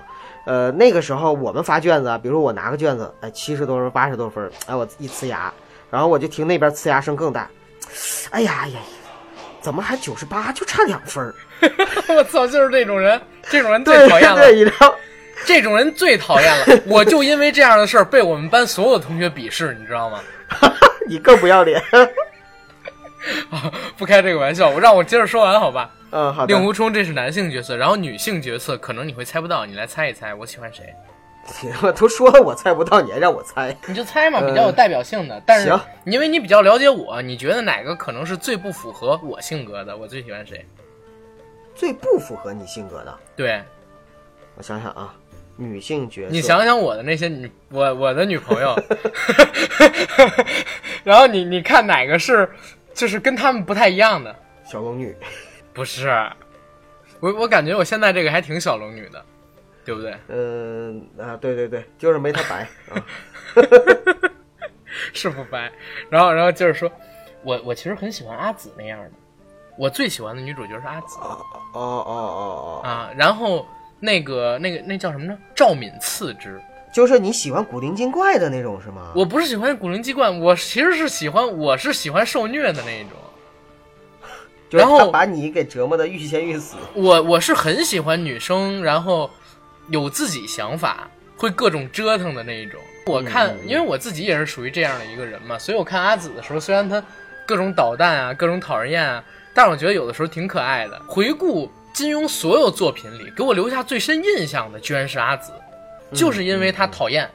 [0.45, 5.53] 呃，那个时候我们发卷子啊，比如我拿个卷子，哎，七十多分、八十多分，哎，我一呲牙，
[5.91, 7.49] 然后我就听那边呲牙声更大，
[8.31, 8.79] 哎呀哎呀，
[9.69, 11.35] 怎么还九十八，就差两分儿？
[12.17, 14.41] 我操，就是这种人，这种人最讨厌了，
[15.45, 16.83] 这种人最讨厌了。
[16.87, 20.21] 我就因为这样的事儿被我们班所有的同学鄙视，你知道吗？
[21.07, 21.79] 你更不要脸。
[23.99, 25.91] 不开这个玩笑，我让我接着说完好吧？
[26.13, 26.65] 嗯，好的令。
[26.65, 30.95] 狐冲这是男性角色，然后女性角色可能你会猜不到，你来猜一猜，我喜欢谁？
[31.83, 33.77] 我都说了我猜不到，你还让我猜？
[33.87, 35.43] 你就猜嘛，呃比较有代表性的。
[35.47, 39.97] 但是行因为你比较了解我，你觉得哪个可能是最不符合我性格的？
[39.97, 40.65] 我最喜欢谁？
[41.75, 43.63] 最不符合你性格的，对
[44.57, 45.15] 我想想啊，
[45.57, 46.33] 女性角色。
[46.33, 48.77] 你想想我的那些女，我我的女朋友，
[51.05, 52.49] 然后你你看哪个是
[52.93, 54.35] 就是跟他们不太一样的？
[54.65, 55.17] 小龙女，
[55.73, 56.09] 不是，
[57.21, 59.25] 我我感觉我现在这个还挺小龙女的，
[59.89, 60.15] 对不对？
[60.29, 63.03] 嗯啊，对对对，就是没他白啊。
[65.15, 65.73] 是不白。
[66.11, 66.93] 然后然后就是说，
[67.43, 69.11] 我我其实很喜欢阿紫那样的，
[69.79, 71.41] 我最喜欢的女主角是阿紫哦
[71.73, 73.11] 哦哦哦哦，啊。
[73.17, 73.67] 然后
[73.99, 75.39] 那个那个那叫什么呢？
[75.55, 76.61] 赵敏次之。
[76.93, 79.11] 就是你喜欢古灵精怪的那种是吗？
[79.17, 83.13] 我不是喜欢古灵精怪，我其实是喜欢我是喜欢受虐的那一种。
[84.71, 86.77] 然后把你给折磨的欲仙欲死。
[86.93, 89.31] 我我是很喜欢女生，然后
[89.91, 92.81] 有自己想法，会各种折腾的那一种。
[93.07, 97.03] 我看，嗯因为我自己也是属于这样的一个人嘛，所以我看阿紫的时候，虽然她
[97.47, 99.25] 各种捣蛋啊，各种讨人厌啊，
[99.55, 101.01] 但是我觉得有的时候挺可爱的。
[101.09, 105.53] 回顾金庸所有作品里，给我留下最深印象的居然是阿紫，
[106.13, 107.31] 就是因为她讨厌，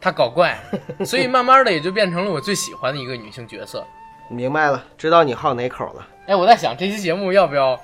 [0.00, 0.58] 她搞怪，
[1.06, 3.86] 所以慢慢的也就变成了我最喜欢的一个女性角色。
[4.28, 6.08] 明白了，知道你好哪口了。
[6.26, 7.78] 哎，我在想这期节目要不要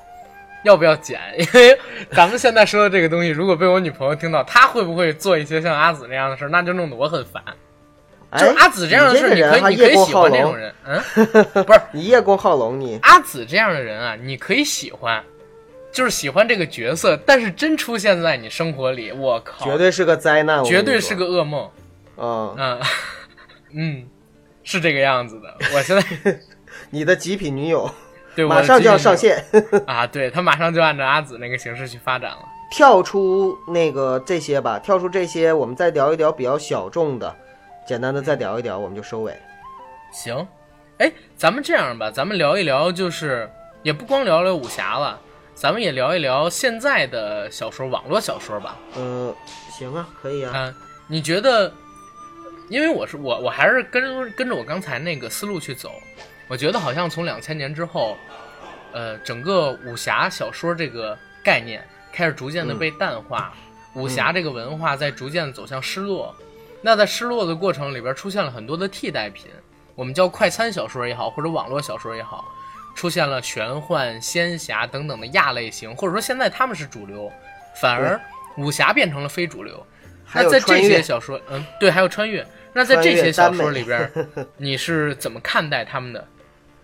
[0.64, 1.20] 要不要剪？
[1.38, 1.79] 因为
[2.12, 6.49] 咱们现在说的这个东西，如果被我女朋友听到，她会不会做一些像阿紫那样的事儿？
[6.49, 7.42] 那就弄得我很烦。
[8.38, 11.03] 就哎，阿紫这样的事儿，你你可以你可以喜欢这种人，嗯，
[11.64, 11.81] 不是。
[11.92, 12.99] 你叶公好龙，你。
[13.03, 15.23] 阿紫这样的人啊，你可以喜欢，
[15.90, 21.68] 就是喜欢这个角色，但是真出现在你生活里，我靠，绝对是个灾难，绝对是个噩梦，
[22.16, 22.81] 嗯，嗯。
[23.73, 24.05] 嗯，
[24.64, 25.57] 是这个样子的。
[25.73, 26.40] 我现在
[26.90, 27.88] 你的极品女友
[28.48, 29.62] 对马上就要上线线。
[29.87, 32.44] 啊，对他马上就按照阿紫那个形式去发展了。
[32.70, 37.35] 跳出那个这些吧，跳出这些，我们再聊一聊比较小众的，
[37.87, 39.37] 简单的再聊一聊，我们就收尾。
[40.12, 40.46] 行，
[40.98, 43.50] 哎，咱们这样吧，咱们聊一聊，就是
[43.83, 45.20] 也不光聊聊武侠了，
[45.55, 48.76] 咱们也聊一聊现在的小说，网络小说吧。
[48.96, 49.35] 嗯，
[49.70, 50.53] 行啊，可以啊。
[50.55, 50.74] 嗯、
[51.09, 51.72] 你觉得？
[52.68, 55.90] 因为我是我，我还是跟跟着我刚才那个思路去走。
[56.50, 58.18] 我觉得好像从两千年之后，
[58.92, 61.80] 呃，整个武侠小说这个概念
[62.12, 63.54] 开始逐渐的被淡化，
[63.94, 66.34] 武侠这个文化在逐渐走向失落。
[66.82, 69.46] 那在失落的过程里边，出现了很多的替代品，
[69.94, 72.44] 我们叫快餐小说也好，或者网络小说也好，
[72.96, 77.30] 出现了玄幻、仙侠等等的亚类型，或者说现在他们是主流，
[77.80, 78.20] 反而
[78.56, 79.86] 武侠变成了非主流。
[80.32, 82.44] 那在这些小说，嗯，对，还有穿越。
[82.72, 84.10] 那在这些小说里边，
[84.58, 86.26] 你是怎么看待他们的？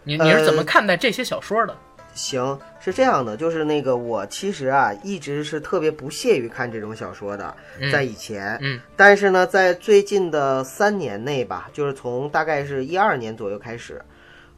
[0.07, 1.77] 你你是怎么呃看待这些小说的？
[2.15, 14.01] 行，是这样的，就是那个我其实啊，一直是特别不屑于看这种小说的，嗯在以前，嗯，但是呢，在最近的三年内吧，就是从大概是一二年左右开始，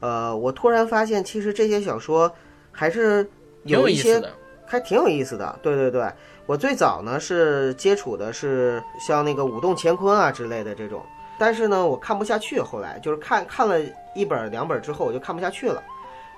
[0.01, 2.33] 呃，我突然发现其实这些小说
[2.71, 3.29] 还是
[3.65, 4.23] 有一些。
[4.71, 5.59] 还挺有意思的。
[5.63, 6.07] 对对对，
[6.45, 11.03] 我最早呢是接触的是像那个武动乾坤啊之类的这种，
[11.39, 13.81] 但是呢我看不下去，后来就是看看了
[14.15, 15.83] 一本两本之后我就看不下去了，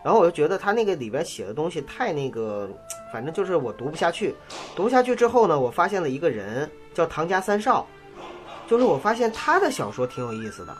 [0.05, 2.69] 然后我就觉得他那个里边写的东西太那个，
[3.13, 4.35] 反正就是我读不下去。
[4.77, 7.87] 读不下去之后呢，我发现了一个人叫唐家三少，
[8.69, 10.77] 就是我发现他的小说挺有意思的。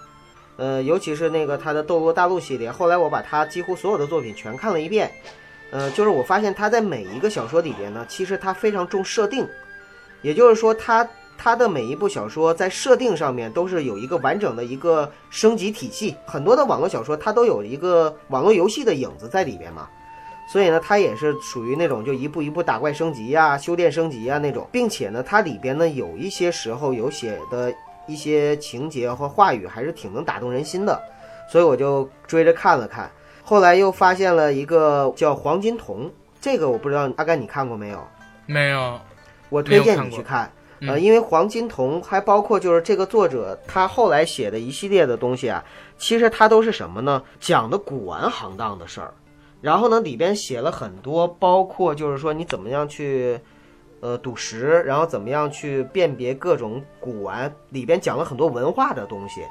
[0.57, 5.11] 呃，尤其是那个他的《斗罗大陆》系列，后来我把他几乎所有的作品全看了一遍。
[5.71, 9.49] 呃，就是我发现他在每一个小说里边呢，其实他非常重设定，
[10.21, 11.09] 也就是说他
[11.43, 16.15] 他的每一部小说在设定上面都是有一个完整的一个升级体系。
[16.27, 19.89] 很多的网络小说它都有一个网络游戏的影子在里边嘛。
[20.53, 27.73] 所以呢，它也是属于那种就一步一步打怪升级呀、修炼升级呀那种，并且呢，它里边呢有一些时候有写的
[28.07, 31.01] 一些情节和话语还是挺能打动人心的，
[31.51, 33.11] 所以我就追着看了看。
[33.43, 36.05] 后来又发现了一个叫《黄金瞳》，
[36.39, 38.07] 这个我不知道阿甘你看过没有？
[38.45, 39.01] 没有，
[39.49, 40.53] 我推荐你去看。
[40.81, 45.63] 嗯呃，因为《黄金瞳》还包括就是这个作者他后来写的一系列的东西啊，
[45.99, 47.23] 其实他都是什么呢？
[47.39, 49.13] 讲的古玩行当的事儿。
[49.61, 53.39] 然后呢，里边写了很多，包括就是说你怎么样去，
[54.01, 59.43] 呃，赌石，然后怎么样去辨别各种古玩，里边讲了很多文化的东西。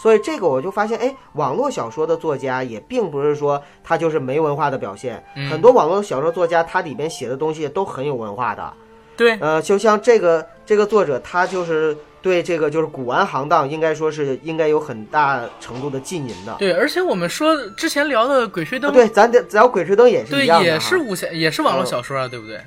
[0.00, 8.72] 所以这个我就发现，哎，网络小说的作家也并不是说他就是没文化的表现，嗯很多网络小说作家他里边写的东西都很有文化的。
[9.18, 16.54] 对，呃，就像这个这个作者，他就是对这个就是古玩行当，应该说是应该有很大程度的浸淫的。
[16.58, 22.58] 对，而且我们说之前聊的《鬼吹灯》啊对，咱得聊《鬼吹灯》也是一样也是武侠，也是网络嗯小说啊，对不对？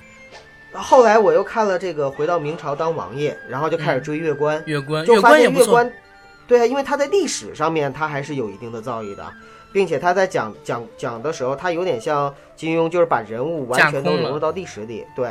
[0.73, 5.37] 后来我又看了这个《回到明朝当王爷》，然后就开始嗯追月关，月关，就发。
[5.37, 5.91] 现月关，
[6.47, 9.25] 对啊，因为他在历史上面他还是有一定的造诣的，
[9.73, 15.29] 并且他在讲讲讲的时候，他有点像金庸，就是把人物完全都融入到历史里，对，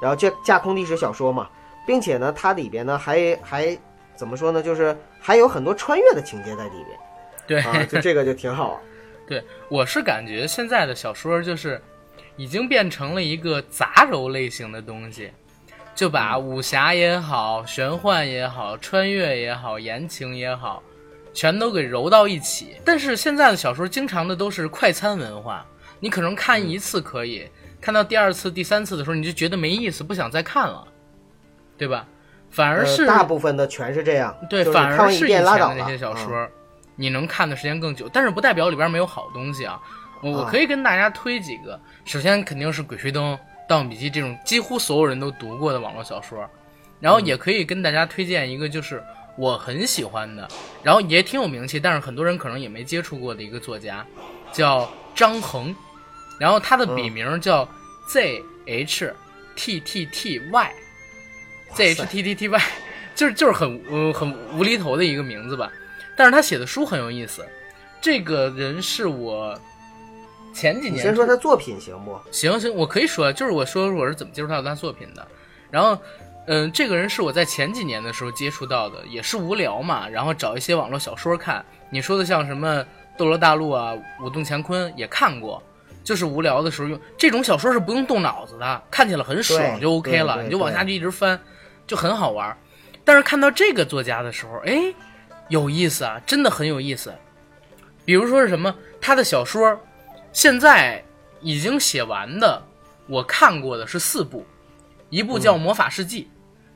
[0.00, 1.48] 然后架架空历史小说嘛，
[1.86, 3.78] 并且呢，它里边呢还还
[4.14, 6.98] 怎么说呢，就是还有很多穿越的情节在里边。
[7.46, 8.80] 对，啊，就这个就挺好。
[9.26, 11.80] 对，我是感觉现在的小说就是
[12.36, 15.32] 已经变成了一个杂糅类型的东西，
[15.94, 20.82] 就把武侠也好、玄幻也好、穿越也好、言情也好，
[21.32, 22.76] 全都给揉到一起。
[22.84, 25.66] 但是现在的小说经常的都是快餐文化，
[25.98, 27.48] 你可能看一次可以，
[27.86, 30.84] 看到第二次、第三次的时候，你就觉得没意思，不想再看了，
[31.78, 32.04] 对吧？
[32.50, 35.28] 反而是、呃、大部分的全是这样，对，反而是以。
[35.28, 36.50] 前的那些小说，嗯
[36.96, 39.80] 你能看的时间更久，但是不代表里边没有好东西啊。
[40.20, 43.34] 我可以跟大家推几个，首先肯定是《鬼吹灯》
[43.68, 46.44] 《盗墓笔记》这种几乎所有人都读过的网络小说，
[46.98, 49.00] 然后也可以跟大家推荐一个就是
[49.36, 50.48] 我很喜欢的，
[50.82, 54.04] 然后也挺有名气，但是很多人可能也没接触过的一个作家，
[54.50, 55.72] 叫张衡，
[56.38, 57.68] 然后他的笔名叫
[58.08, 59.14] Z H
[59.54, 60.72] T T T Y。
[61.74, 62.60] Z H T T T Y，
[63.14, 65.70] 就是就是很呃很无厘头的一个名字吧，
[66.16, 67.44] 但是他写的书很有意思。
[68.00, 69.58] 这个人是我
[70.54, 72.18] 前几年你先说他作品行不？
[72.30, 75.26] 行行，我可以说，就是我说我是怎么接触到他作品的。
[75.70, 75.98] 然后，
[76.46, 81.64] 嗯、这个人是我在前几年的时候接触到的，也是无聊嘛，然后找一些网络小说看。
[81.90, 82.80] 你说的像什么
[83.18, 83.92] 《斗罗大陆》啊，
[84.24, 85.60] 《武动乾坤》也看过，
[86.06, 91.36] 就是无聊的时候用这种小说是不用动脑子的，看起来很爽就 OK 了，你就往下去一直翻，
[91.84, 92.56] 就很好玩。
[93.04, 94.94] 但是看到这个作家的时候，哎，
[95.48, 97.12] 有意思啊，真的很有意思。
[98.04, 99.80] 比如说是什么，他的小说
[100.32, 101.02] 现在
[101.40, 102.62] 已经写完的，
[103.08, 104.46] 我看过的是四部，
[105.10, 106.22] 一部叫《魔法世纪》，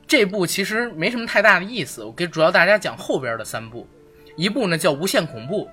[0.05, 3.87] 这部其实没什么太大的意思，我给主要大家讲后边的三部，
[4.35, 5.65] 一部呢叫《无限恐怖》，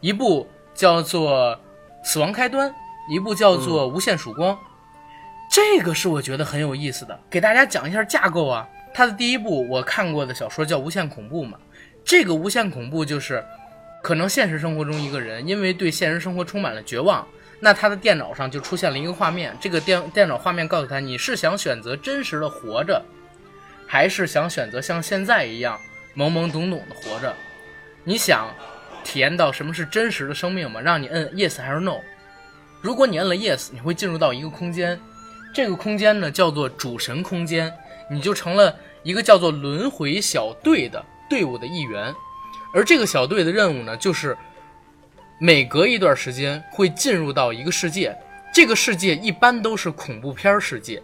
[0.00, 1.54] 一部叫做
[2.02, 2.70] 《死亡开端》，
[3.08, 4.54] 一部叫做《无限曙光》。
[5.50, 8.66] 这个是我觉得很有意思的，给大家讲一下架构啊。
[8.94, 11.58] 它的第一部我看过的小说叫《无限恐怖》嘛，
[12.04, 13.42] 这个无限恐怖就是，
[14.02, 17.26] 可能现实生活中一个人因为对现实生活充满了绝望，
[17.60, 23.02] 那他的电脑上就出现了一个画面，这个电电脑画面告诉他你是想选择真实的活着，
[23.86, 25.78] 还是想选择像现在一样
[26.16, 27.34] 懵懵懂懂的活着？
[28.04, 28.46] 你想
[29.04, 30.80] 体验到什么是真实的生命吗？
[30.80, 31.96] 让你摁 yes 还是 no？
[32.80, 34.98] 如果你摁了 yes，你会进入到一个空间，
[35.54, 37.72] 这个空间呢叫做主神空间，
[38.10, 42.14] 你就成了一个叫做轮回小队的队伍的一员。
[42.74, 44.36] 而这个小队的任务呢，就是
[45.38, 48.16] 每隔一段时间会进入到一个世界，
[48.52, 51.02] 这个世界一般都是恐怖片世界，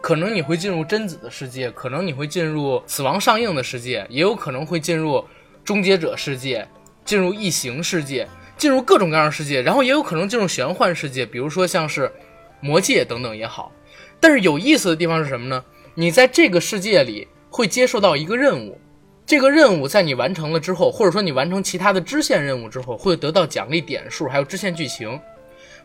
[0.00, 5.24] 可能你会进入贞子的世界，可能你会进入死亡上映的世界，也有可能会进入
[5.64, 6.66] 终结者世界，
[7.06, 8.28] 进入异形世界，
[8.58, 12.12] 进入各种各样的世界，然后也有可能进入玄幻世界，比如说像是
[12.60, 13.72] 魔界等等也好。
[14.20, 15.64] 但是有意思的地方是什么呢？
[15.94, 18.78] 你在这个世界里会接受到一个任务，
[19.24, 25.18] 这个任务在你完成了之后，或者说你完成其他的支线任务之后，会得到奖励点数，还有支线剧情。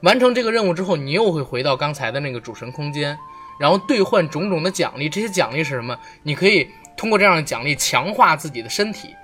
[0.02, 3.16] 完成这个任务之后，你又会回到刚才的那个主神空间，
[3.60, 5.08] 然后兑换种种的奖励。
[5.08, 5.96] 这些奖励是什么？
[6.24, 6.68] 你可以
[6.98, 9.16] 通过这样的奖励强化自己的身体。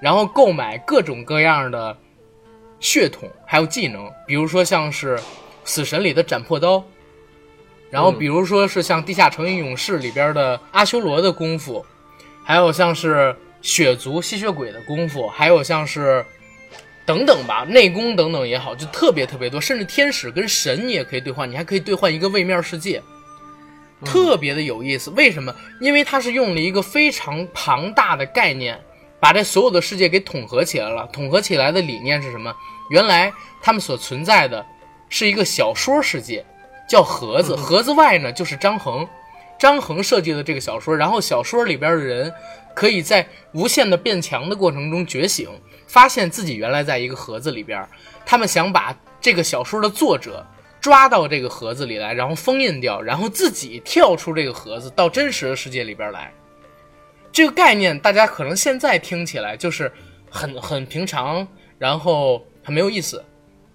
[0.00, 1.96] 然后购买各种各样的
[2.80, 5.18] 血统还有技能，比如说像是
[5.64, 6.82] 死神里的斩破刀，
[7.90, 11.84] 然后比如说是像地下城与勇士里边的阿修罗的功夫，
[12.44, 16.24] 还有像是血族吸血鬼的功夫，还有像是
[17.04, 23.02] 等等吧内功等等也好，就特别特别多，甚至天使跟神你也可以兑换，你还可以兑换一个位面世界。
[24.02, 25.54] 特别的有意思，为什么？
[25.78, 28.80] 因为它是用了一个非常庞大的概念，
[29.20, 31.06] 把这所有的世界给统合起来了。
[31.12, 32.54] 统合起来的理念是什么？
[32.88, 34.64] 原来他们所存在的
[35.08, 36.44] 是一个小说世界，
[36.88, 37.54] 叫盒子。
[37.54, 39.06] 盒子外呢就是张衡，
[39.58, 40.96] 张衡设计的这个小说。
[40.96, 42.32] 然后小说里边的人
[42.74, 45.48] 可以在无限的变强的过程中觉醒，
[45.86, 47.86] 发现自己原来在一个盒子里边。
[48.24, 50.46] 他们想把这个小说的作者。
[50.80, 56.32] 抓到这个盒子里来，然后封印掉，然后自己跳出这个盒子到真实的世界里边来。
[57.32, 59.90] 这个概念大家可能现在听起来就是
[60.28, 61.46] 很很平常，
[61.78, 63.24] 然后很没有意思，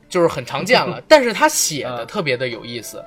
[0.09, 1.01] 就是很常见了。
[1.07, 3.03] 但是他写的特别的有意思，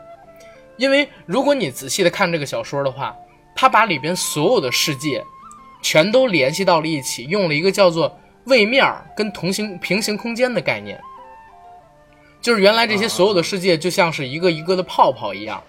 [0.77, 3.15] 因为如果你仔细的看这个小说的话，
[3.55, 5.23] 他把里边所有的世界
[5.83, 8.85] 全都联系到了一起，用了一个叫做位面
[9.17, 11.01] 跟同行平行空间的概念。
[12.41, 15.63] 就是原来这些所有的世界就像是一个一个的泡泡一样，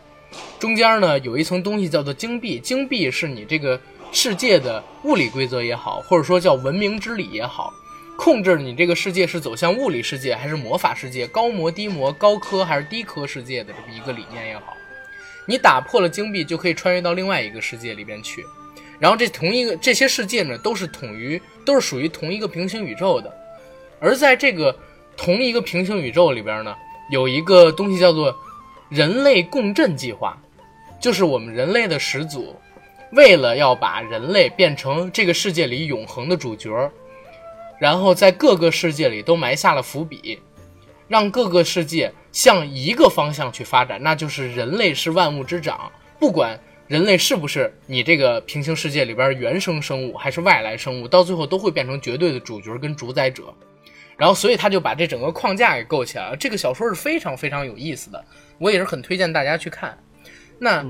[0.60, 3.80] 中间呢有一层东西叫做晶币，晶币是你这个
[4.12, 7.74] 世界的物理规则也好，或者说叫文明之理也好，
[8.18, 14.76] 控制你这个世界是走向物理世界还是魔法世界，高魔低魔，高科还是低科世界的这么一个理念也好，
[15.46, 18.44] 你打破了金币就可以穿越到另外一个世界里边去，
[19.00, 23.34] 然后这同一个这些世界呢都是统于都是属于同一个平行宇宙的，
[24.00, 24.76] 而在这个。
[25.22, 26.74] 同一个平行宇宙里边呢，
[27.12, 28.34] 有一个东西叫做
[28.88, 30.42] “人类共振计划”，
[30.98, 32.56] 就是我们人类的始祖，
[33.12, 36.70] 为了要把人类变成这个世界里永恒的主角，
[37.80, 40.40] 然后在各个世界里都埋下了伏笔，
[41.08, 53.54] 让各个世界向一个方向去发展，那就是人类是万物之长，不管人类是不是你这个平行世界里边原生生物，还是外来生物，到最后都会变成绝对的主角跟主宰者。
[54.18, 56.36] 然后，所以他就把这整个框架给构起来了。
[56.36, 58.22] 这个小说是非常非常有意思的，
[58.58, 59.98] 我也是很推荐大家去看。
[60.60, 60.86] 那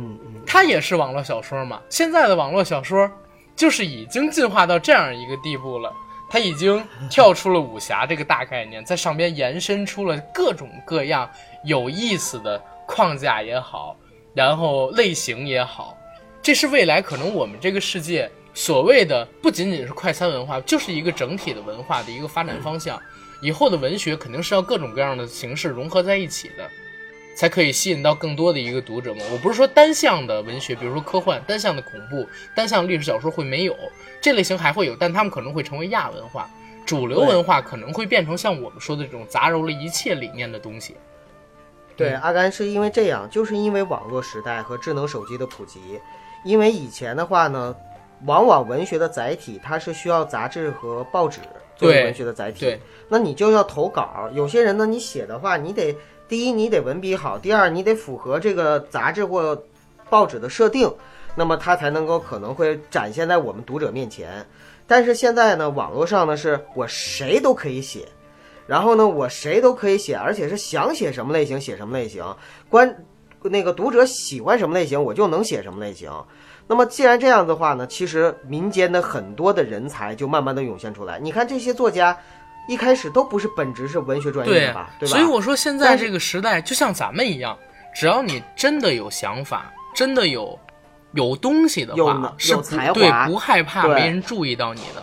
[0.46, 1.80] 它也是网络小说嘛？
[1.90, 3.10] 现在的网络小说
[3.56, 5.94] 就是已经进化到这样一个地步了，
[6.30, 11.30] 它已经跳出了武侠这个大概念，在上边延伸出了各种各样
[11.64, 13.96] 有意思的框架也好，
[14.34, 15.96] 然后类型也好，
[16.42, 23.00] 这是未来可能我们这个世界所谓的不仅仅是快餐文化，就是一个整体的文化的一个发展方向。
[23.42, 26.70] 以后的文学肯定是要各种各样的形式融合在一起的，
[27.40, 29.22] 才可以吸引到更多的一个读者嘛。
[29.32, 33.74] 我不是说单向的文学，比如说科幻、单向的恐怖、单向历史小说会没有
[34.20, 36.50] 这类型还会有，但他们可能会成为亚文化，
[36.86, 40.98] 主流文化可能会变成像我们说的这种杂糅了一切理念的东西。
[41.96, 45.80] 对，阿甘是因为这样，就是因为网络时代和智能手机的普及，
[46.44, 47.74] 因为以前的话呢，
[48.26, 51.40] 往往文学的载体它是需要杂志和报纸。
[51.78, 52.78] 作为文学的载体，
[53.08, 54.30] 那你就要投稿。
[54.34, 55.96] 有些人呢，你写的话，你得
[56.30, 59.60] 第一，你得文笔好；第二，你得符合这个杂志或
[60.12, 60.90] 报纸的设定，
[61.36, 64.46] 那么它才能够可能会展现在我们读者面前。
[64.86, 68.08] 但是现在呢，网络上呢，是我谁都可以写，
[68.68, 72.24] 然后呢，我谁都可以写，而且是想写什么类型写什么类型，
[72.70, 73.04] 关
[73.42, 76.12] 那个读者喜欢什么类型，我就能写什么类型。
[76.68, 81.20] 那么既然这样的话呢，其实民间的很多的人才就慢慢的涌现出来。
[81.20, 82.16] 你看这些作家，
[82.70, 84.92] 一开始都不是本职是文学专业的吧？
[85.00, 85.12] 对吧？
[85.12, 87.58] 所以我说现在这个时代就像咱们一样，
[87.96, 90.58] 只要你真的有想法，真的有
[91.14, 92.62] 有东西的话，是不
[92.94, 95.02] 对不害怕没人注意到你的。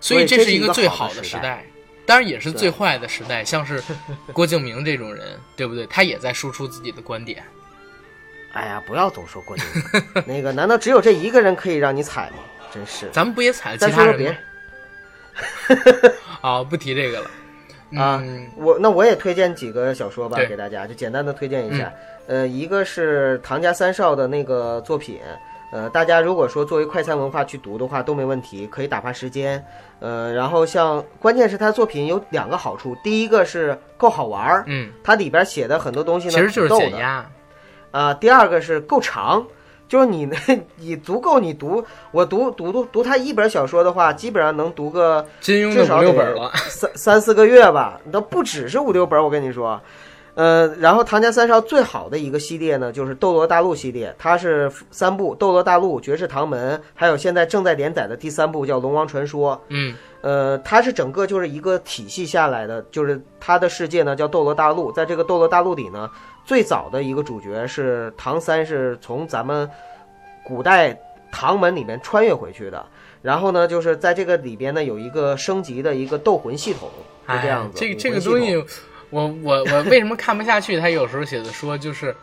[0.00, 1.64] 所以这是一个最好的时代，
[2.06, 3.44] 当然也是最坏的时代。
[3.44, 3.82] 像是
[4.32, 5.84] 郭敬明这种人， 对不对？
[5.86, 7.42] 他也在输出自己的观点。
[8.52, 12.36] 哎呀，不要总说郭敬明， 那个难道只有这一个人可以让你踩吗？
[12.72, 14.36] 真是，咱们不也踩了其他人吗？
[16.40, 17.30] 好，不提这个了。
[17.96, 18.22] 啊，
[18.56, 21.92] 我那我也推荐几个小说吧，给大家就简单的推荐一下。
[22.26, 25.20] 呃，一个是唐家三少的那个作品，
[25.70, 29.64] 呃，大家如果说作为快餐文化去读的话都没问题，可以打发时间。
[30.00, 37.24] 呃，然后像关键是他作品有两个好处，第一个是够好玩儿，嗯，它里边写的很多东西呢，其实就是减压。
[37.92, 39.46] 啊，第二个是够长，
[39.88, 40.36] 就是你那
[40.76, 49.80] 你足够你读，我读读读读他一本小说的话，基本上能读个金庸至少五六本了，三三四个月吧，都不只是五六本，我跟你说。
[50.36, 59.56] 呃，然后唐家三少最好的一个系列呢，就是《斗罗大陆》系列，它是三部，《斗罗大陆》《绝世唐门》，还有现在正在连载的第三部叫《龙王传说》。
[59.68, 66.10] 嗯呃，它是整个就是一个体系下来的，就是它的世界呢叫斗罗大陆，在这个斗罗大陆里呢，
[66.44, 69.70] 最早的一个主角是唐三，是从咱们
[70.44, 70.98] 古代
[71.30, 72.84] 唐门里面穿越回去的。
[73.22, 76.90] 然后呢，就是在这个里边呢有一个升级的一个斗魂系统，
[77.28, 77.76] 是这样子。
[77.76, 78.66] 哎、这个这个东西统，
[79.10, 80.78] 我我我为什么看不下去？
[80.78, 82.14] 他有时候写的说就是。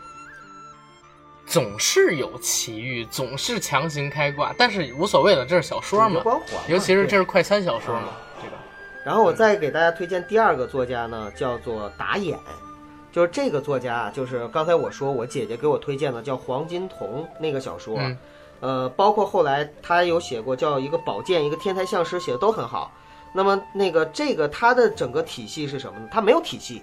[1.46, 8.08] 总是有奇遇，总是强行开挂，但是无所谓了，这是小说嘛，主角光环嘛尤其是这是快餐小说嘛，
[8.42, 8.56] 对吧？
[9.06, 12.40] 然后我再给大家推荐第二个作家呢，叫做打眼，
[13.12, 18.18] 就是这个作家啊，就是刚才我说我姐姐给我推荐的叫黄金瞳那个小说，嗯
[18.62, 22.90] 呃，包括后来他有写过叫一个宝剑，一个天才相师，写的都很好。
[23.34, 26.08] 那么那个这个它的整个体系是什么呢？
[26.12, 26.82] 它没有体系，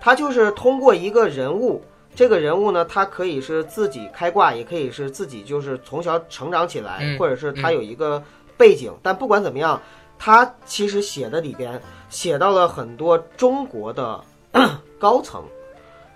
[0.00, 1.82] 它就是通过一个人物。
[2.14, 8.20] 这个人物呢，他可以是自己开挂，也可以是自己就是从小成长起来，嗯或者是他有一个
[8.56, 8.92] 背景。
[9.04, 9.80] 但不管怎么样，
[10.18, 14.20] 他其实写的里边写到了很多中国的
[14.98, 15.44] 高层，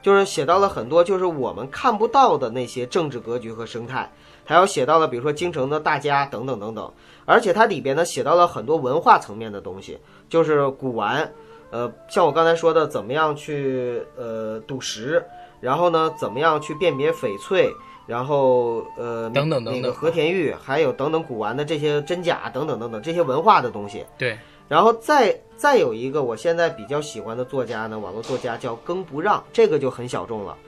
[0.02, 4.10] 就是写到了很多就是我们看不到的那些政治格局和生态，
[4.44, 6.92] 还有写到了比如说京城的大家等等等等。
[7.24, 9.96] 而且它里边呢写到了很多文化层面的东西，
[10.28, 11.32] 就是古玩，
[11.70, 15.24] 呃，像我刚才说的，怎么样去呃赌石，
[15.60, 17.72] 然后呢，怎么样去辨别翡翠，
[18.08, 24.04] 然后呃等等等等那个和田玉，还有等等古玩的这些真假等等等等这些文化的东西。
[24.18, 24.36] 对，
[24.68, 30.58] 然后再再有一个我现在比较喜欢的作家呢，网络作家叫耕不让，这个就很小众了。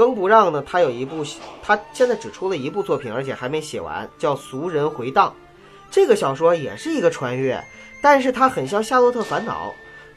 [0.00, 1.22] 更不让呢，他有一部，
[1.62, 5.28] 他现在只出了一部作品，而且还没写完，叫《俗人回荡》。
[5.90, 7.62] 这个小说也是一个穿越，
[8.00, 9.68] 但是它很像《夏洛特烦恼》，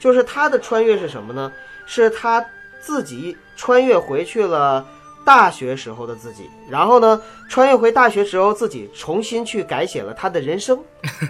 [0.01, 1.51] 就是他的穿越是什么呢？
[1.85, 2.41] 是他
[2.79, 4.87] 自己穿越回去了
[5.25, 10.77] 大学时候的自己，然后呢，穿越回大学时候自己重新去改写了他的人生，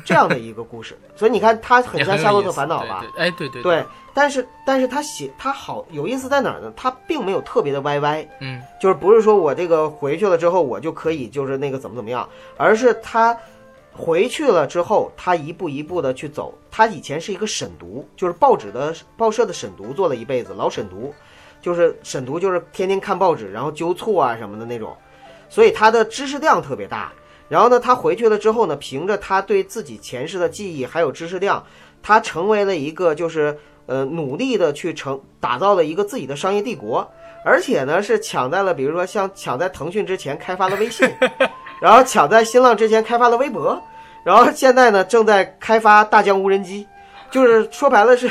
[0.03, 0.97] 这样的一个故事。
[1.15, 3.05] 所以你看，他很像《夏洛特烦恼》吧？
[3.17, 6.71] 哎，对对，对，但是但是他写他好有意思在哪儿呢？
[6.75, 12.27] 他并没有特别的歪歪，嗯，就是不是说我这个回去了之后我就可以就是那个怎么怎么样，
[12.57, 13.37] 而是他
[13.91, 16.53] 回去了之后，他一步一步的去走。
[16.71, 21.13] 他以前是一个审读，就是报纸的报社的审读做了一辈子，老审读，
[21.64, 24.95] 就是审读就是天天看报纸，然后纠错啊什么的那种，
[25.49, 27.11] 所以他的知识量特别大。
[27.47, 31.64] 然后呢，他回去了之后呢，凭着他对自己前世的记忆还有知识量，
[32.01, 37.07] 他成为了一个就是呃努力的去成打造了一个自己的商业帝国，
[37.45, 41.09] 而且呢是抢在了比如说像抢在腾讯之前开发了微信，
[41.80, 43.82] 然后抢在新浪之前开发了微博，
[44.24, 46.88] 然后现在呢正在开发大疆无人机，
[47.30, 48.28] 就是说白了是，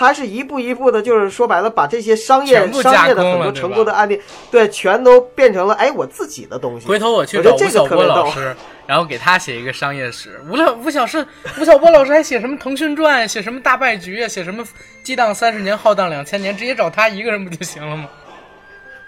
[0.00, 4.18] 他是一步一步的，就是说白了把这些商业商业的很多成功的案例，
[4.50, 6.88] 对，全都变成了哎我自己的东西。
[6.88, 10.40] 回头我去我觉得这个找吴晓波老师，然后给他写一个商业史。
[10.48, 11.26] 吴老吴小是
[11.60, 14.64] 吴晓波老师还写什么腾讯传，写什么大败局啊，写什么
[15.02, 18.08] 激荡三十年，浩荡两千年，直接找他一个人不就行了吗？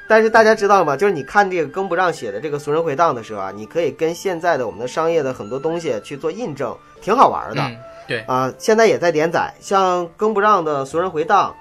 [0.06, 0.94] 但是大家知道吗？
[0.94, 7.62] 就是你看这个更不让写的这个《俗人回荡》的时候啊，你可以跟现在的我们的商业的很多东西去做印证，挺好玩的。
[7.62, 7.76] 嗯，
[8.12, 11.54] 对，啊，现在也在连载，像更不让的《俗人回荡》，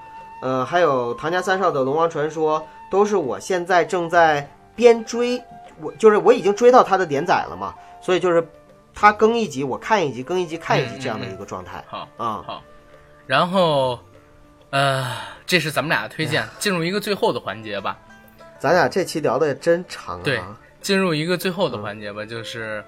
[0.45, 2.59] 呃，还有唐家三少的《龙王传说》，
[2.91, 4.45] 都是我现在正在
[4.75, 5.41] 边追，
[5.79, 8.45] 我就是我已经追到他的连载了嘛，所以就是
[8.93, 12.07] 他更一集我看一集，更一集看一集嗯这样的嗯一个状态好。
[12.17, 12.43] 啊。
[12.45, 12.61] 好，
[13.25, 13.97] 然后，
[14.71, 17.97] 呃，这是咱们俩的推荐，进入一个最后的环节吧。
[18.59, 20.21] 咱俩这期聊的真长啊。
[20.23, 20.41] 对
[20.81, 22.83] 进入一个最后的环节吧，就是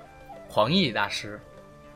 [0.50, 1.40] 黄奕大师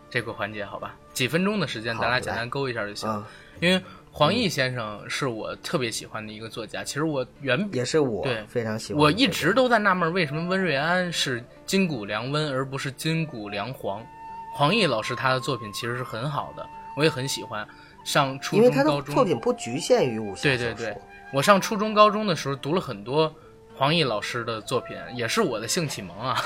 [0.10, 0.95] 这个环节，好吧？
[1.14, 3.10] 几分钟的时间，咱俩简单勾一下就行。
[3.10, 3.28] 啊，
[3.60, 3.82] 因为
[4.12, 9.12] 黄奕先生是我特别喜欢的一个作家，其实我原也是我对非常喜欢我。
[9.12, 14.05] 一直都在纳闷，为什么温瑞安是金谷良温，而不是金谷良黄？
[14.53, 17.68] 黄奕老师他的作品其实是很好的，我也很喜欢。
[18.03, 20.97] 上初中、因为他高中，的作品不局限于武侠小对对对，
[21.34, 23.32] 我上初中、高中的时候读了很多
[23.76, 26.41] 黄奕老师的作品，也是我的性启蒙啊。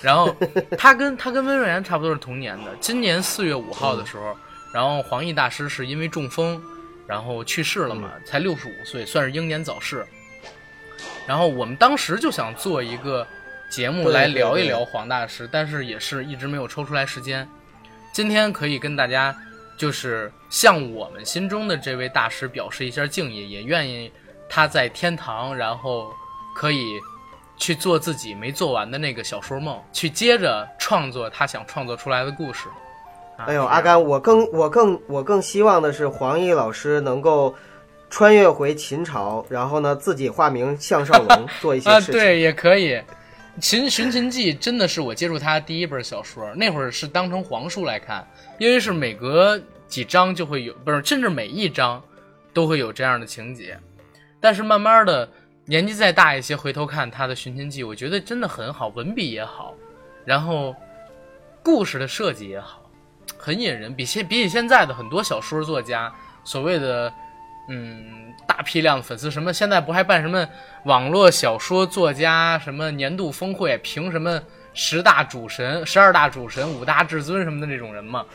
[0.00, 0.34] 然后
[0.76, 4.36] 他跟他跟温瑞安差不多是同年的，今年四月五号的时候，
[4.72, 6.62] 然后黄奕大师是因为中风，
[7.06, 10.06] 然后去世了嘛，才六十五岁，算是英年早逝。
[11.26, 13.26] 然后我们当时就想做一个
[13.70, 17.48] 节目来聊一聊黄大师，但是也是一直没有抽出来时间。
[18.12, 19.34] 今天可以跟大家
[19.76, 24.12] 就是向我们心中的这位大师表示一下敬意，也愿意
[24.48, 26.12] 他在天堂，然后
[26.54, 27.00] 可以
[27.56, 32.68] 去做自己没做完的那个小说梦，去接着创作他想创作出来的故事。
[33.36, 37.54] 啊哎呦，阿甘，我更我更我更希望的是黄奕老师能够
[38.08, 42.20] 穿越回秦朝，然后呢自己化名项少龙 做一些啊，事情。
[42.20, 42.94] 对，也可以。
[43.60, 48.26] 《秦寻秦记》真的是我接触他第一本小说，那会儿是当成黄书来看，
[48.58, 52.02] 因为是每隔几章就会有，不是，甚至每一章
[52.52, 53.78] 都会有这样的情节。
[54.40, 55.28] 但是慢慢的，
[55.66, 59.74] 年纪再大一些，回头看他的《寻秦记》，我觉得真的很好，文笔也好，
[60.24, 60.74] 然后
[61.62, 62.82] 故事的设计也好，
[63.38, 63.94] 很引人。
[63.94, 66.12] 比现比起现在的很多小说作家，
[66.44, 67.10] 所谓的
[67.70, 70.46] 嗯大批量粉丝，什么现在不还办什么
[70.84, 74.38] 网络小说作家什么年度峰会，评什么
[74.74, 78.26] 十大主神、十二大主神、五大至尊什么的那种人嘛，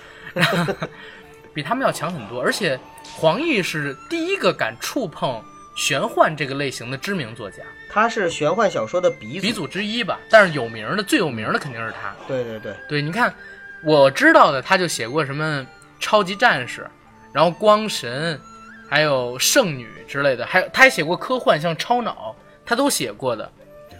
[1.53, 2.41] 比他们要强很多。
[2.41, 2.80] 而且
[3.15, 5.39] 黄奕是第一个敢触碰
[5.80, 9.41] 玄幻这个类型的知名作家，他是玄幻小说的鼻祖。
[9.41, 10.19] 鼻祖之一吧。
[10.30, 12.13] 但是有名的、最有名的肯定是他。
[12.27, 13.34] 对对对，对，你看，
[13.86, 15.65] 我知道的，他就写过什么
[15.97, 16.86] 超级战士，
[17.32, 18.38] 然后光神，
[18.89, 23.49] 还有圣女之类的，还有他还写过科幻，像超脑，他都写过的。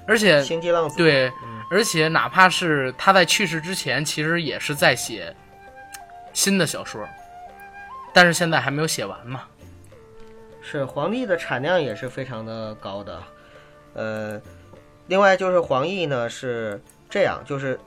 [0.05, 0.97] 而且，星际浪子。
[0.97, 5.34] 对，嗯而且哪怕是他在去世之前，其实也是在写
[6.34, 7.07] 新的小说，
[8.13, 9.45] 但是现在还没有写完嘛。
[10.72, 13.24] 是黄历的产量也是非常的高的，
[13.95, 14.39] 呃，
[15.07, 17.80] 另外就是黄奕呢是这样，就是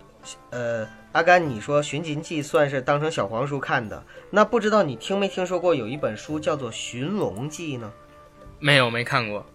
[0.51, 7.93] 呃，阿甘你说《寻秦记》算是当成小黄书看的，那不知道你听没听说过有一本书叫做《寻龙记》呢？
[8.59, 9.47] 没有，没看过。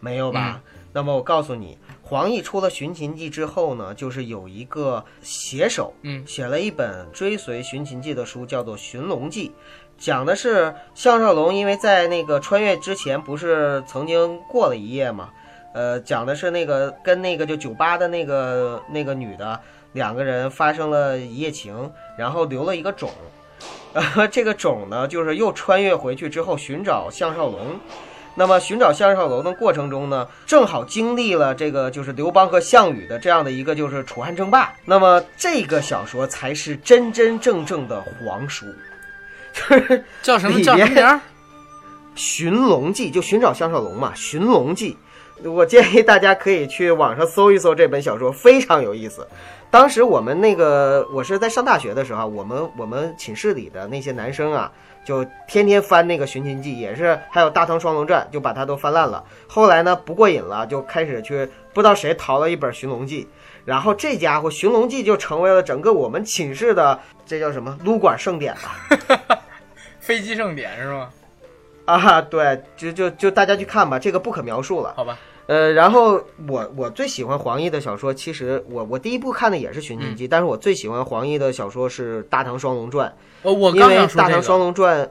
[0.00, 0.60] 没有吧？
[0.92, 9.50] 那么我告诉你，黄奕出了《寻秦记》之后呢，就是有一个写手，嗯写了一本追随《寻秦记》的书，叫做《寻龙记》，
[10.02, 15.28] 讲的是项少龙因为在那个穿越之前不是曾经过了一夜嘛，
[15.72, 19.60] 呃，讲的是那个跟那个就酒吧的那个那个女的
[19.92, 21.88] 两个人发生了一夜情，
[22.18, 23.10] 然后留了一个种。
[23.92, 27.78] 呃， 这个种呢，就是又穿越回去之后寻找项少龙，
[28.34, 34.74] 那么寻找项少龙的过程中呢，正好经历了这个就是刘邦和项羽的这样的一个就是楚汉争霸。
[34.84, 38.66] 那么这个小说才是真真正正的皇叔，
[39.52, 41.14] 就 是叫什么叫什么名儿？
[42.14, 44.96] 《寻龙记》，就寻找项少龙嘛，《寻龙记》。
[45.50, 49.26] 我建议大家可以去网上搜一搜这本小说，非常有意思。
[49.70, 54.70] 当时我们那个，我是在上大学的时候，我们我们寝室里的那些男生啊，
[55.04, 59.24] 就天天翻那个《寻秦记》，也是还有《大唐双龙传》，就把它都翻烂了。
[59.48, 63.24] 后来呢，不过瘾了，就开始去不知道谁淘了一本《寻龙记》，
[63.64, 69.38] 然后这家伙《寻龙记》就成为了整个我们寝室的这叫什么撸管盛典吧。
[70.00, 71.08] 飞机盛典是吗？
[71.84, 74.94] 啊，对，就就就大家去看吧，这个不可描述了。
[74.96, 84.58] 好吧，呃，然后我我最喜欢黄奕的小说，其实我我第一部看的也是《寻秦记》，但是我最喜欢黄奕的小说是《大唐双龙传哦，我》，因为《刚想说这大唐双。
[84.58, 85.04] 龙传》，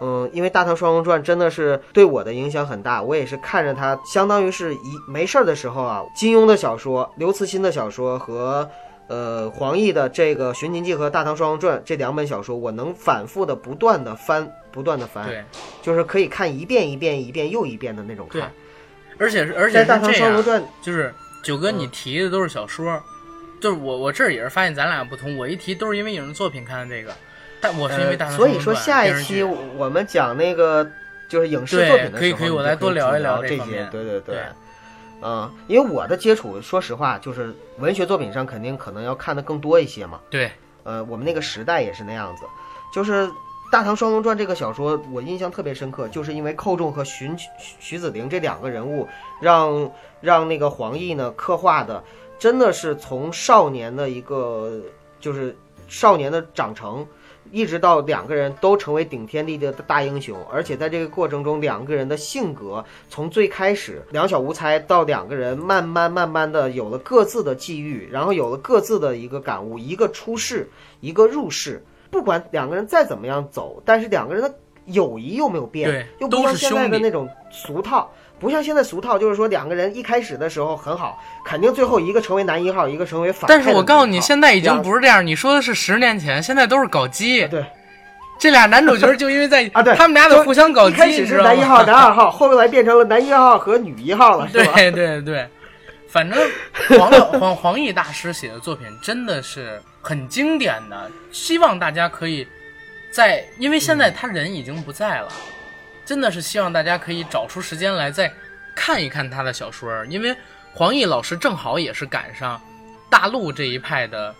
[0.00, 8.68] 嗯，因为《大唐双龙传》真的是对我的影响很大，我也是看着它，相当于是一没事儿的时候啊，金庸的小说、刘慈欣的小说和。
[9.10, 15.42] 呃，黄奕的这个《寻秦记》和《大唐双龙传》这两本小说，我能反复的、不断的翻，不断的翻，对，
[15.80, 18.52] 就是可以看一遍一遍、一遍又一遍的那种对看。
[19.18, 21.10] 而且是而且《是大唐这样，双龙传》就是
[21.42, 23.02] 九哥，嗯你提的都是小说，
[23.62, 27.10] 就是我我这儿也是发现咱俩不同，我一提都是因为影视作品看的这个，
[27.60, 30.88] 但我是因为大唐呃所以说下一期我们讲那个
[31.28, 34.36] 就是影视作品的时候，可以可以我来多聊一聊这些对对对
[35.20, 40.20] 嗯，因为我的接触，说实话，就是文学作品上肯定可能要看的更多一些嘛。
[40.30, 40.48] 对，
[40.84, 42.44] 呃，我们那个时代也是那样子，
[42.94, 43.26] 就是
[43.72, 47.48] 《大唐双龙传》这个小说，我印象特别深刻，就是因为寇仲和荀徐
[47.80, 49.08] 徐子陵这两个人物，
[49.40, 49.90] 让
[50.20, 52.00] 让那个黄奕呢刻画的
[52.38, 54.80] 真的是从少年的一个
[55.18, 55.56] 就是
[55.88, 57.04] 少年的长成。
[57.52, 70.68] 一直到两个人都成为顶天立地的大英雄，而且在这个过程中，两个人的性格从最开始两小无猜，到两个人慢慢慢慢的有了各自的际遇，然后有了各自的一个感悟，一个出世，
[71.00, 71.84] 一个入世。
[72.10, 74.54] 不管两个人再怎么样走，但是两个人的
[74.86, 83.70] 友谊又没有变，又不像现在的那种俗套，不像现在俗套，就是说两个人一开始的时候很好，肯定最后一个成为男一号，一个成为反派但是。
[83.70, 85.26] 我告诉你，现在已经不是这样。
[85.26, 87.46] 你说的是十年前，现在都是搞基。
[87.48, 87.64] 对。
[88.40, 94.72] 这俩男主角就因为在啊对他们俩得互相搞基，一开始是男一号、男二号，后来变成了男一号和女一号了，是吧？
[94.74, 95.48] 对对对，
[96.08, 96.38] 反正
[96.96, 97.10] 黄
[97.40, 102.46] 黄 黄奕大师写的作品真的是很经典的，希望大家可以
[103.10, 105.28] 在，因为现在他人已经不在了，
[106.08, 108.32] 真的是希望大家可以找出时间来再
[108.74, 110.34] 看一看他的小说，因为
[110.72, 112.58] 黄奕老师正好也是赶上
[113.10, 114.34] 大陆这一派的，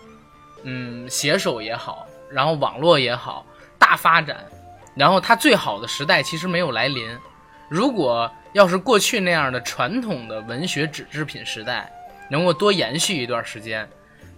[0.63, 3.45] 嗯，写手也好，然后网络也好，
[3.77, 4.37] 大发展。
[4.95, 7.15] 然后他最好的时代其实没有来临。
[7.69, 11.87] 如果要是过去那样的传统的文学纸制品时代
[12.31, 13.87] 能够多延续一段时间，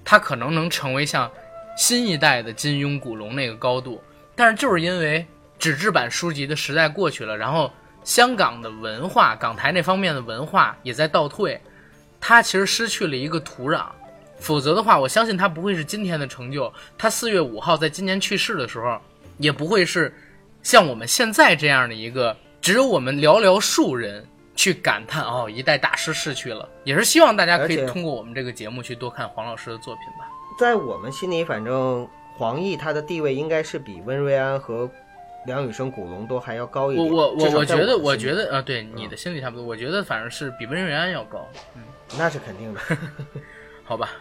[0.04, 1.32] 他可能能成为像
[1.78, 4.04] 新一代的金庸、古龙那个高度。
[4.36, 5.26] 但是就是因为
[5.62, 7.72] 纸质版书籍的时代过去了，然后
[8.03, 11.62] 香港的文化、港台那方面的文化也在倒退，
[12.20, 13.86] 它其实失去了一个土壤。
[14.39, 16.74] 否则的话，我相信他不会是今天的成就。
[16.97, 18.99] 他四月五号在今年去世的时候，
[19.38, 20.12] 也不会是
[20.64, 26.68] 像我们现在这样的一个，只有我们寥寥数人去感叹哦，一代大师逝去了。
[26.84, 30.28] 也是希望大家可以通过我们这个节目去多看黄老师的作品吧。
[30.59, 34.89] 在我们心里，反正黄奕他的地位应该是比温瑞安和
[35.46, 37.08] 梁羽生、古龙都还要高一点。
[37.08, 39.66] 我我我觉得，我觉得啊，对你的心里差不多。
[39.66, 41.82] 我觉得反正是比温瑞安要高，嗯
[42.18, 42.80] 那是肯定的。
[43.84, 44.12] 好吧？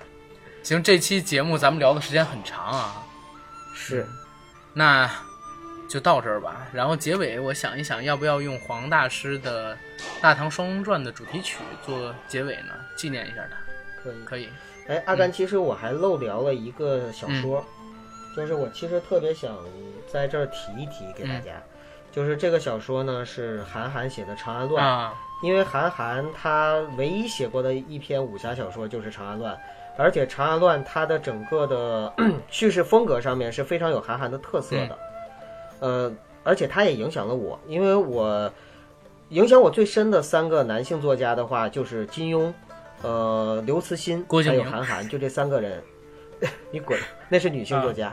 [0.63, 3.03] 行，这期节目咱们聊的时间很长啊。
[3.75, 4.07] 是，
[4.75, 5.11] 那
[5.89, 6.69] 就到这儿吧。
[6.73, 9.75] 然后结尾，我想一想，要不要用黄大师的
[10.21, 12.75] 《大唐双龙传》的主题曲做结尾呢？
[12.97, 13.57] 纪念一下他，
[14.05, 14.25] 可以。
[14.25, 14.49] 可以。
[14.89, 17.65] 哎，阿甘，其实我还漏聊了一个小说，
[18.37, 19.57] 就是我其实特别想
[20.07, 21.53] 在这儿提一提给大家，
[22.13, 29.55] 就是这个小说呢是韩寒写的《长安乱》啊，因为韩寒他唯一写过的一篇武侠小说就是《长安乱》，
[29.97, 32.13] 而且《长安乱》它的整个的
[32.51, 34.99] 叙事风格上面是非常有韩寒的特色的，
[35.81, 36.13] 呃，
[36.45, 38.53] 而且他也影响了我，因为我
[39.31, 42.53] 影响我最深的三个男性作家的话就是金庸。
[43.03, 45.83] 呃，刘慈欣还有韩寒，就这三个人，
[46.71, 48.13] 你滚，那是女性作家。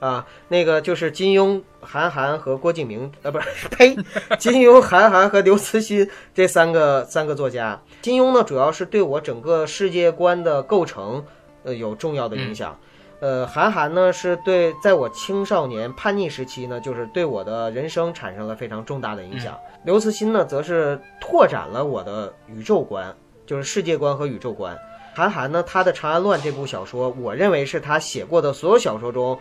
[0.00, 3.96] 啊，那个就是金庸、韩寒和郭敬明，呃，不是，呸，
[4.38, 7.82] 金庸、韩寒和刘慈欣这三个三个作家。
[8.00, 11.24] 金庸呢，主要是对我整个世界观的构成，
[11.64, 12.78] 呃，有重要的影响。
[13.18, 19.58] 呃，韩寒呢，是对在我青少年叛逆时期呢，就是对我的人生产生了非常重大的影响。
[19.84, 23.12] 刘慈欣呢，则是拓展了我的宇宙观。
[23.44, 24.78] 就是世界观和宇宙观。
[25.18, 29.36] 韩寒呢，他的《长安乱》这部小说，我认为是他写过的所有小说中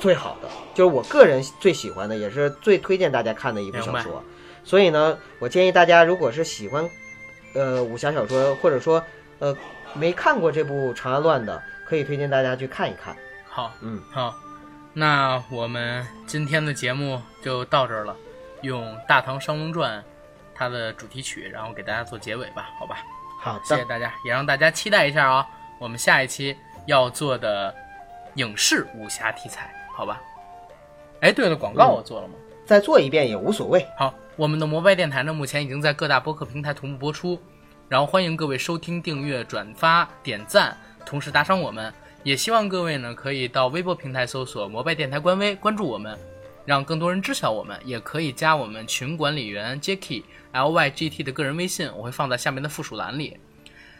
[0.00, 4.24] 最好的，就是我个人最喜欢的，也是最推荐大家看的一部小说。
[4.64, 6.88] 所以呢，我建议大家，如果是喜欢
[7.54, 9.04] 呃武侠小说，或者说
[9.40, 9.54] 呃
[9.92, 13.14] 没看过这部《长安乱》的，可以推荐大家去看一看。
[13.46, 14.34] 好，嗯，好，
[14.94, 18.16] 那我们今天的节目就到这儿了，
[18.62, 20.00] 用《大唐双龙传》
[20.54, 23.04] 它的主题曲，然后给大家做结尾吧，好吧？
[23.44, 25.46] 好的，谢谢大家，也让大家期待一下啊、
[25.78, 27.74] 我们下一期要做的
[28.36, 30.18] 影视武侠题材，好吧？
[31.20, 32.32] 哎，对了，广告我做了吗？
[32.64, 33.86] 再做一遍也无所谓。
[33.98, 37.38] 好，我们的摩拜电台呢，目前已经在各大播客平台同步播出，
[37.86, 40.74] 然后欢迎各位收听、订阅、转发、点赞，
[41.04, 41.92] 同时打赏我们。
[42.22, 46.18] 也希望各位呢可以到微博平台搜索“摩拜电台”官微，关注我们，
[46.64, 47.78] 让更多人知晓我们。
[47.84, 53.36] 也可以加我们群管理员 Jacky L Y G T 的个人微信，我会放在下面的附属栏里。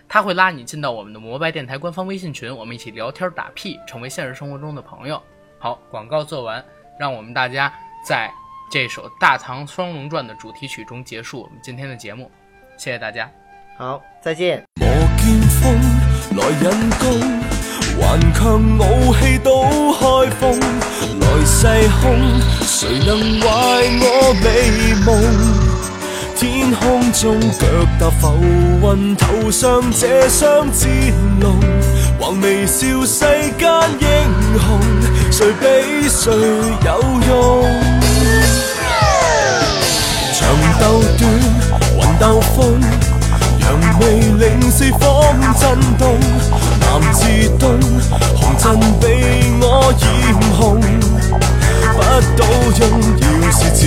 [0.07, 5.21] 他会拉你进到我们的摩拜电台官方微信群，我们一起聊天打屁，成为现实生活中的朋友。
[5.59, 6.63] 好，广告做完，
[6.99, 7.73] 让我们大家
[8.07, 8.31] 在
[8.71, 12.31] 这首《大唐双龙传》的主题曲中结束我们今天的节目，
[12.77, 13.31] 谢谢大家。
[13.79, 14.63] 好，再见。
[14.81, 14.87] 我
[15.19, 15.71] 見風
[16.37, 17.54] 來引
[17.99, 19.65] 顽强傲气都
[19.95, 20.59] 开封，
[21.21, 21.67] 来势
[22.03, 22.03] 凶，
[22.67, 23.47] 谁能坏
[24.01, 24.05] 我
[24.43, 24.47] 美
[25.05, 25.09] 梦？
[26.37, 27.67] 天空中脚
[27.99, 28.35] 踏浮
[28.83, 30.91] 云，头上这双战
[31.41, 31.57] 龙，
[32.19, 33.25] 还微笑世
[33.59, 33.63] 间
[34.01, 34.07] 英
[34.59, 34.67] 雄，
[35.31, 36.33] 谁比谁
[36.85, 36.89] 有
[37.29, 37.33] 用？
[40.35, 40.41] 长
[40.81, 40.83] 斗
[41.19, 41.23] 短，
[41.97, 42.81] 云斗风，
[43.61, 43.65] 扬
[43.99, 44.03] 眉
[44.39, 45.01] 令四方
[45.59, 45.63] 震
[45.97, 46.19] 动。
[46.85, 47.79] 男至东
[48.37, 50.05] 红尘被我染
[50.59, 50.81] 红
[51.95, 51.99] 不
[52.37, 52.45] 倒
[52.81, 52.83] 用
[53.21, 53.83] 要是前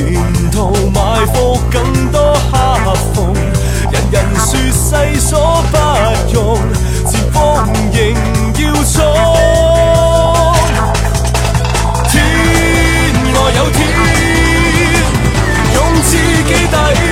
[0.52, 0.58] 途
[0.94, 2.56] 埋伏更多黑
[3.14, 3.34] 风
[3.92, 5.78] 人人说世所不
[6.34, 6.58] 容
[7.06, 7.98] 前方仍
[8.60, 8.96] 要冲
[12.10, 12.14] 天
[13.34, 13.78] 外有天
[15.74, 17.07] 用自己底。